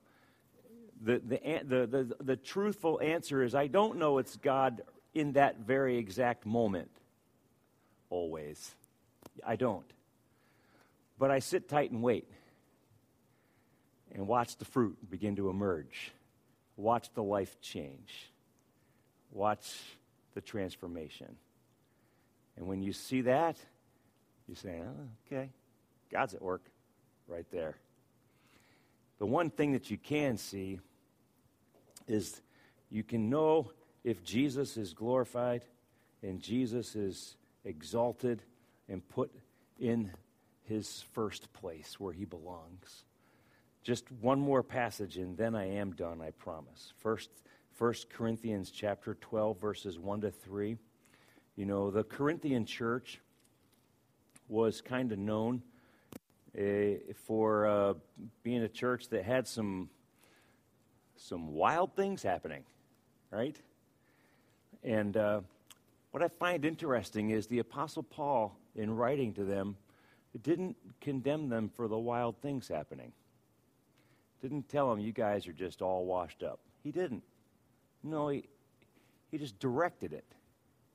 the, 1.02 1.18
the, 1.18 1.40
the, 1.64 1.86
the, 1.88 2.16
the 2.22 2.36
truthful 2.36 3.00
answer 3.02 3.42
is 3.42 3.56
I 3.56 3.66
don't 3.66 3.98
know 3.98 4.18
it's 4.18 4.36
God 4.36 4.82
in 5.12 5.32
that 5.32 5.58
very 5.58 5.98
exact 5.98 6.46
moment 6.46 6.92
always. 8.10 8.74
I 9.46 9.56
don't. 9.56 9.90
But 11.18 11.30
I 11.30 11.40
sit 11.40 11.68
tight 11.68 11.90
and 11.90 12.02
wait. 12.02 12.28
and 14.14 14.26
watch 14.26 14.56
the 14.56 14.64
fruit 14.64 14.96
begin 15.10 15.36
to 15.36 15.50
emerge. 15.50 16.12
Watch 16.76 17.12
the 17.14 17.22
life 17.22 17.60
change. 17.60 18.30
Watch 19.32 19.74
the 20.34 20.40
transformation. 20.40 21.36
And 22.56 22.66
when 22.66 22.82
you 22.82 22.92
see 22.92 23.22
that, 23.22 23.56
you 24.48 24.54
say, 24.54 24.80
oh, 24.82 25.08
okay, 25.26 25.50
God's 26.10 26.34
at 26.34 26.42
work 26.42 26.62
right 27.26 27.46
there. 27.52 27.76
The 29.18 29.26
one 29.26 29.50
thing 29.50 29.72
that 29.72 29.90
you 29.90 29.98
can 29.98 30.38
see 30.38 30.80
is 32.06 32.40
you 32.90 33.02
can 33.02 33.28
know 33.28 33.70
if 34.04 34.24
Jesus 34.24 34.76
is 34.76 34.94
glorified 34.94 35.62
and 36.22 36.40
Jesus 36.40 36.96
is 36.96 37.36
exalted 37.68 38.42
and 38.88 39.06
put 39.08 39.30
in 39.78 40.10
his 40.64 41.04
first 41.12 41.52
place 41.52 42.00
where 42.00 42.12
he 42.12 42.24
belongs. 42.24 43.04
Just 43.82 44.10
one 44.20 44.40
more 44.40 44.62
passage 44.62 45.18
and 45.18 45.36
then 45.36 45.54
I 45.54 45.76
am 45.76 45.92
done, 45.92 46.20
I 46.20 46.30
promise. 46.32 46.92
First, 46.98 47.30
First 47.74 48.10
Corinthians 48.10 48.70
chapter 48.70 49.14
12 49.14 49.60
verses 49.60 49.98
1 49.98 50.22
to 50.22 50.30
3. 50.30 50.76
You 51.56 51.66
know, 51.66 51.90
the 51.90 52.04
Corinthian 52.04 52.64
church 52.64 53.20
was 54.48 54.80
kind 54.80 55.12
of 55.12 55.18
known 55.18 55.62
uh, 56.58 56.62
for 57.26 57.66
uh, 57.66 57.94
being 58.42 58.62
a 58.62 58.68
church 58.68 59.08
that 59.08 59.24
had 59.24 59.46
some 59.46 59.90
some 61.16 61.52
wild 61.52 61.94
things 61.96 62.22
happening, 62.22 62.62
right? 63.32 63.56
And 64.84 65.16
uh, 65.16 65.40
what 66.10 66.22
I 66.22 66.28
find 66.28 66.64
interesting 66.64 67.30
is 67.30 67.46
the 67.46 67.58
Apostle 67.58 68.02
Paul, 68.02 68.58
in 68.74 68.94
writing 68.94 69.34
to 69.34 69.44
them, 69.44 69.76
didn't 70.42 70.76
condemn 71.00 71.48
them 71.48 71.68
for 71.68 71.88
the 71.88 71.98
wild 71.98 72.40
things 72.40 72.68
happening. 72.68 73.12
Didn't 74.40 74.68
tell 74.68 74.88
them, 74.90 75.00
you 75.00 75.12
guys 75.12 75.46
are 75.48 75.52
just 75.52 75.82
all 75.82 76.04
washed 76.04 76.42
up. 76.42 76.60
He 76.82 76.92
didn't. 76.92 77.24
No, 78.02 78.28
he, 78.28 78.44
he 79.30 79.38
just 79.38 79.58
directed 79.58 80.12
it, 80.12 80.24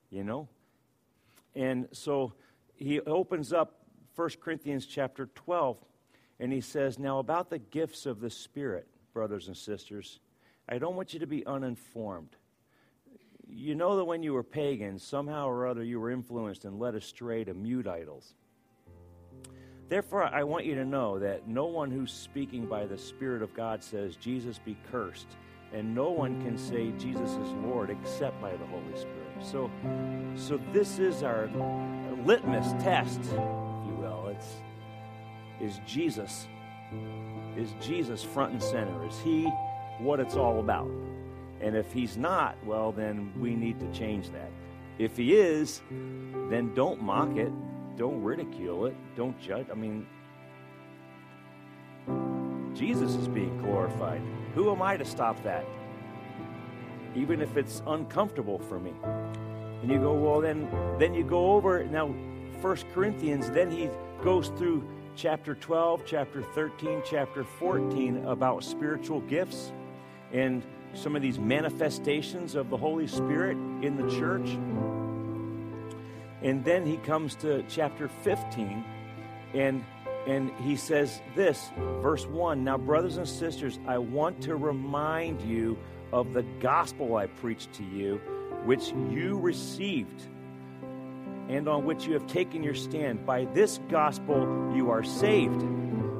you 0.10 0.23
know? 0.23 0.47
And 1.56 1.88
so 1.91 2.34
he 2.76 3.02
opens 3.02 3.52
up 3.52 3.80
1 4.15 4.30
Corinthians 4.41 4.86
chapter 4.86 5.28
12, 5.36 5.78
and 6.39 6.54
he 6.54 6.62
says, 6.62 6.97
Now 6.97 7.19
about 7.19 7.49
the 7.49 7.60
gifts 7.60 8.06
of 8.06 8.19
the 8.19 8.30
Spirit, 8.30 8.88
brothers 9.13 9.47
and 9.47 9.58
sisters, 9.58 10.19
I 10.69 10.78
don't 10.78 10.95
want 10.95 11.13
you 11.13 11.19
to 11.19 11.28
be 11.28 11.45
uninformed. 11.45 12.36
You 13.47 13.75
know 13.75 13.97
that 13.97 14.06
when 14.06 14.23
you 14.23 14.34
were 14.34 14.43
pagans, 14.43 15.03
somehow 15.03 15.47
or 15.47 15.67
other 15.67 15.84
you 15.84 15.99
were 15.99 16.12
influenced 16.12 16.65
and 16.65 16.79
led 16.79 16.95
astray 16.95 17.43
to 17.43 17.53
mute 17.53 17.88
idols. 17.88 18.34
Therefore, 19.89 20.23
I 20.23 20.43
want 20.43 20.65
you 20.65 20.75
to 20.75 20.86
know 20.86 21.19
that 21.19 21.47
no 21.47 21.65
one 21.65 21.91
who's 21.91 22.12
speaking 22.12 22.65
by 22.65 22.86
the 22.86 22.97
Spirit 22.97 23.41
of 23.41 23.53
God 23.53 23.84
says, 23.84 24.15
Jesus 24.15 24.58
be 24.58 24.77
cursed, 24.89 25.27
and 25.73 25.93
no 25.93 26.10
one 26.10 26.41
can 26.41 26.58
say 26.58 26.91
Jesus 26.97 27.32
is 27.32 27.49
Lord 27.65 27.89
except 27.89 28.41
by 28.41 28.51
the 28.51 28.65
Holy 28.65 28.95
Spirit. 28.95 29.19
So, 29.41 29.69
so 30.36 30.60
this 30.71 30.99
is 30.99 31.21
our 31.21 31.47
litmus 32.25 32.71
test, 32.84 33.19
if 33.19 33.32
you 33.32 33.95
will. 33.99 34.27
It's 34.27 34.47
is 35.60 35.79
Jesus. 35.86 36.47
Is 37.56 37.73
Jesus 37.82 38.23
front 38.23 38.53
and 38.53 38.62
center? 38.62 39.06
Is 39.08 39.19
he 39.19 39.45
what 39.99 40.19
it's 40.19 40.36
all 40.36 40.60
about? 40.60 40.89
And 41.63 41.76
if 41.76 41.91
he's 41.91 42.17
not, 42.17 42.58
well, 42.65 42.91
then 42.91 43.34
we 43.39 43.56
need 43.56 43.80
to 43.80 43.91
change 43.91 44.30
that. 44.32 44.52
If 44.99 45.17
he 45.17 45.36
is, 45.36 45.82
then 45.89 46.73
don't 46.76 47.02
mock 47.02 47.36
it 47.38 47.52
don't 47.97 48.23
ridicule 48.23 48.88
it. 48.88 48.95
Don't 49.15 49.39
judge. 49.39 49.67
I 49.71 49.76
mean, 49.76 50.08
Jesus 52.73 53.15
is 53.15 53.28
being 53.28 53.58
glorified. 53.60 54.21
Who 54.56 54.71
am 54.71 54.82
I 54.82 54.97
to 54.97 55.06
stop 55.06 55.41
that? 55.43 55.65
Even 57.15 57.41
if 57.41 57.56
it's 57.56 57.84
uncomfortable 57.86 58.58
for 58.58 58.80
me. 58.80 58.93
And 59.82 59.91
you 59.91 59.99
go, 59.99 60.13
well, 60.13 60.41
then, 60.41 60.67
then 60.97 61.13
you 61.13 61.23
go 61.23 61.54
over 61.54 61.84
now, 61.86 62.13
First 62.62 62.86
Corinthians. 62.93 63.52
Then 63.52 63.69
he 63.69 63.89
goes 64.23 64.47
through 64.49 64.88
chapter 65.15 65.54
12, 65.54 66.04
chapter 66.06 66.41
13, 66.41 67.04
chapter 67.06 67.43
14 67.43 68.26
about 68.26 68.63
spiritual 68.63 69.21
gifts 69.21 69.71
and 70.32 70.63
some 70.93 71.15
of 71.15 71.21
these 71.21 71.39
manifestations 71.39 72.56
of 72.56 72.69
the 72.69 72.77
Holy 72.77 73.08
Spirit 73.08 73.58
in 73.82 73.97
the 73.97 74.10
church. 74.10 74.49
And 76.41 76.63
then 76.63 76.86
he 76.86 76.97
comes 76.97 77.36
to 77.38 77.63
chapter 77.67 78.08
15 78.08 78.84
and 79.53 79.84
and 80.25 80.51
he 80.62 80.77
says 80.77 81.21
this, 81.36 81.71
verse 82.01 82.25
1 82.25 82.63
Now, 82.63 82.77
brothers 82.77 83.17
and 83.17 83.27
sisters, 83.27 83.79
I 83.86 83.97
want 83.97 84.41
to 84.43 84.56
remind 84.56 85.41
you 85.41 85.77
of 86.13 86.34
the 86.34 86.43
gospel 86.62 87.17
I 87.17 87.27
preached 87.27 87.73
to 87.73 87.84
you, 87.84 88.21
which 88.63 88.93
you 89.10 89.38
received, 89.38 90.23
and 91.49 91.67
on 91.67 91.84
which 91.84 92.06
you 92.06 92.13
have 92.13 92.25
taken 92.27 92.63
your 92.63 92.75
stand. 92.75 93.25
By 93.25 93.45
this 93.45 93.79
gospel 93.89 94.71
you 94.73 94.89
are 94.91 95.03
saved, 95.03 95.62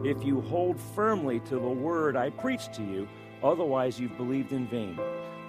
if 0.04 0.22
you 0.26 0.42
hold 0.42 0.80
firmly 0.96 1.40
to 1.42 1.56
the 1.56 1.62
word 1.62 2.18
I 2.18 2.30
preached 2.30 2.74
to 2.74 2.84
you, 2.84 3.08
otherwise 3.44 4.00
you've 4.00 4.18
believed 4.18 4.52
in 4.52 4.68
vain. 4.68 4.98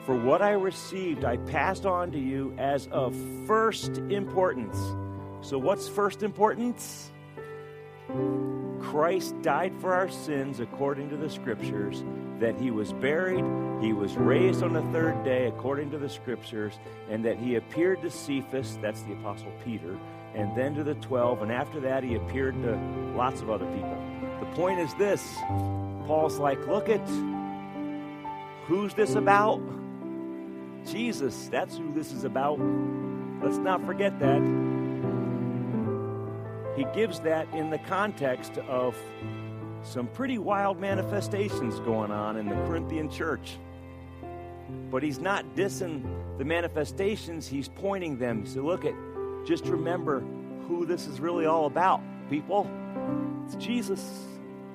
For 0.05 0.17
what 0.17 0.43
I 0.43 0.51
received, 0.51 1.25
I 1.25 1.39
passed 1.39 1.87
on 1.87 2.13
to 2.13 2.19
you 2.19 2.55
as 2.59 2.89
of 2.89 3.17
first 3.47 3.97
importance. 3.99 4.77
So, 5.41 5.59
what's 5.59 5.89
first 5.89 6.23
importance? 6.23 7.11
Christ 8.81 9.35
died 9.41 9.73
for 9.81 9.95
our 9.95 10.11
sins 10.11 10.61
according 10.61 11.09
to 11.11 11.17
the 11.17 11.31
scriptures, 11.31 12.05
that 12.39 12.61
he 12.61 12.71
was 12.71 12.93
buried, 12.93 13.45
he 13.83 13.93
was 13.93 14.15
raised 14.15 14.63
on 14.63 14.75
the 14.75 14.83
third 14.93 15.25
day 15.25 15.47
according 15.47 15.91
to 15.93 15.99
the 15.99 16.09
scriptures, 16.09 16.79
and 17.09 17.25
that 17.25 17.39
he 17.39 17.57
appeared 17.57 18.03
to 18.03 18.11
Cephas, 18.11 18.79
that's 18.83 19.03
the 19.03 19.15
Apostle 19.15 19.53
Peter, 19.65 19.99
and 20.35 20.55
then 20.57 20.75
to 20.75 20.85
the 20.85 20.95
twelve, 20.97 21.41
and 21.41 21.51
after 21.51 21.81
that 21.81 22.05
he 22.05 22.15
appeared 22.15 22.55
to 22.63 22.77
lots 23.17 23.41
of 23.41 23.49
other 23.49 23.67
people. 23.67 23.97
The 24.41 24.55
point 24.55 24.79
is 24.81 24.93
this 24.95 25.23
Paul's 26.07 26.39
like, 26.39 26.67
look 26.67 26.91
at 26.91 27.05
who's 28.67 28.95
this 28.95 29.15
about? 29.15 29.61
Jesus, 30.87 31.49
that's 31.49 31.77
who 31.77 31.93
this 31.93 32.13
is 32.13 32.25
about. 32.25 32.59
Let's 33.43 33.59
not 33.59 33.85
forget 33.85 34.19
that. 34.21 34.41
He 36.77 36.85
gives 36.95 37.21
that 37.21 37.53
in 37.55 37.71
the 37.71 37.79
context 37.79 38.59
of 38.59 38.97
some 39.83 40.07
pretty 40.09 40.39
wild 40.39 40.81
manifestations 40.81 41.79
going 41.81 42.11
on 42.11 42.37
in 42.37 42.49
the 42.49 42.55
Corinthian 42.67 43.11
church. 43.11 43.59
But 44.91 45.03
he's 45.03 45.19
not 45.19 45.55
dissing 45.55 46.03
the 46.39 46.45
manifestations, 46.45 47.47
he's 47.47 47.69
pointing 47.69 48.19
them. 48.19 48.47
So 48.47 48.63
look 48.63 48.85
at, 48.85 48.95
just 49.47 49.67
remember 49.67 50.21
who 50.67 50.87
this 50.87 51.07
is 51.07 51.21
really 51.21 51.47
all 51.47 51.67
about, 51.67 52.01
people. 52.31 52.69
It's 53.45 53.57
Jesus, 53.57 54.25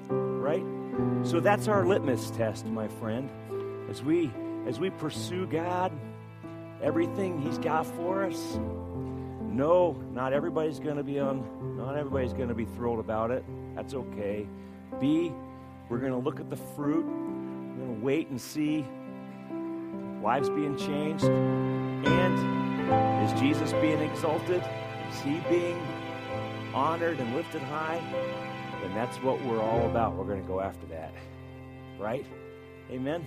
right? 0.09 0.63
So 1.23 1.39
that's 1.39 1.67
our 1.67 1.85
litmus 1.85 2.31
test, 2.31 2.65
my 2.65 2.87
friend. 2.87 3.29
As 3.89 4.03
we 4.03 4.31
as 4.67 4.79
we 4.79 4.91
pursue 4.91 5.47
God, 5.47 5.91
everything 6.81 7.41
He's 7.41 7.57
got 7.57 7.87
for 7.87 8.23
us, 8.23 8.59
no, 9.41 9.93
not 10.13 10.31
everybody's 10.31 10.79
going 10.79 10.97
to 10.97 11.03
be 11.03 11.19
on, 11.19 11.75
not 11.75 11.95
everybody's 11.95 12.33
going 12.33 12.49
to 12.49 12.55
be 12.55 12.65
thrilled 12.65 12.99
about 12.99 13.31
it. 13.31 13.43
That's 13.75 13.93
okay. 13.93 14.47
B, 14.99 15.31
we're 15.89 15.97
going 15.97 16.11
to 16.11 16.19
look 16.19 16.39
at 16.39 16.49
the 16.49 16.55
fruit. 16.55 17.05
We're 17.05 17.85
going 17.85 17.99
to 17.99 18.05
wait 18.05 18.29
and 18.29 18.39
see 18.39 18.85
lives 20.21 20.49
being 20.49 20.77
changed. 20.77 21.25
And 21.25 23.27
is 23.27 23.39
Jesus 23.39 23.73
being 23.73 23.99
exalted? 24.01 24.63
Is 25.11 25.19
He 25.21 25.39
being 25.49 25.81
honored 26.75 27.19
and 27.19 27.35
lifted 27.35 27.63
high? 27.63 28.01
Then 28.81 28.93
that's 28.93 29.17
what 29.17 29.43
we're 29.43 29.61
all 29.61 29.87
about. 29.87 30.15
We're 30.15 30.25
going 30.25 30.41
to 30.41 30.47
go 30.47 30.59
after 30.59 30.85
that. 30.87 31.11
Right? 31.97 32.25
Amen. 32.91 33.23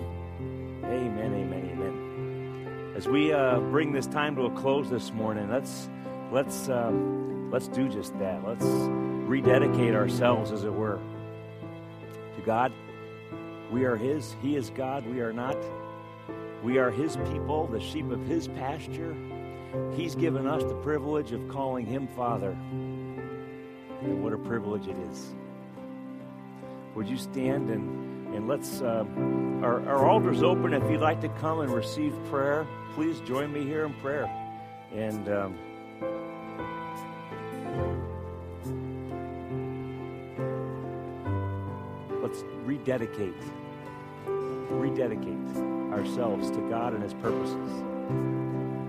Amen, 0.85 1.35
amen, 1.35 1.71
amen. 1.73 2.95
As 2.97 3.07
we 3.07 3.33
uh, 3.33 3.61
bring 3.61 3.93
this 3.93 4.09
time 4.09 4.35
to 4.35 4.47
a 4.47 4.51
close 4.51 4.91
this 4.91 5.13
morning, 5.13 5.49
let's 5.49 5.89
let's 6.33 6.69
um, 6.69 7.49
let's 7.53 7.69
do 7.69 7.89
just 7.89 8.19
that. 8.19 8.45
Let's 8.45 8.65
rededicate 8.65 9.95
ourselves, 9.95 10.51
as 10.51 10.65
it 10.65 10.73
were, 10.73 10.99
to 12.35 12.43
God. 12.45 12.73
We 13.71 13.85
are 13.85 13.95
His. 13.95 14.35
He 14.43 14.57
is 14.57 14.71
God. 14.71 15.07
We 15.07 15.21
are 15.21 15.33
not. 15.33 15.57
We 16.65 16.79
are 16.79 16.91
His 16.91 17.17
people, 17.31 17.69
the 17.69 17.81
sheep 17.81 18.11
of 18.11 18.21
His 18.27 18.49
pasture. 18.49 19.15
He's 19.95 20.17
given 20.17 20.49
us 20.49 20.65
the 20.65 20.75
privilege 20.83 21.31
of 21.31 21.49
calling 21.49 21.87
Him 21.87 22.09
Father. 22.17 22.51
And 24.01 24.25
what 24.25 24.33
a 24.33 24.39
privilege 24.39 24.89
it 24.89 24.97
is. 25.09 25.35
Would 26.97 27.09
you 27.09 27.17
stand 27.17 27.71
and 27.71 28.12
and 28.35 28.49
let's, 28.49 28.81
uh, 28.81 29.05
our, 29.63 29.87
our 29.89 30.07
altar's 30.07 30.43
open. 30.43 30.73
If 30.73 30.91
you'd 30.91 31.01
like 31.01 31.21
to 31.21 31.29
come 31.29 31.61
and 31.61 31.73
receive 31.73 32.15
prayer, 32.31 32.67
please 32.95 33.21
join 33.21 33.53
me 33.53 33.65
here 33.65 33.85
in 33.85 33.95
prayer. 33.95 34.27
And 34.95 35.29
um, 35.29 35.59
let's 42.23 42.33
let's 42.33 42.45
rededicate, 42.65 43.35
rededicate 44.27 45.57
ourselves 45.93 46.51
to 46.51 46.69
God 46.71 46.95
and 46.95 47.03
His 47.03 47.15
purposes. 47.15 47.83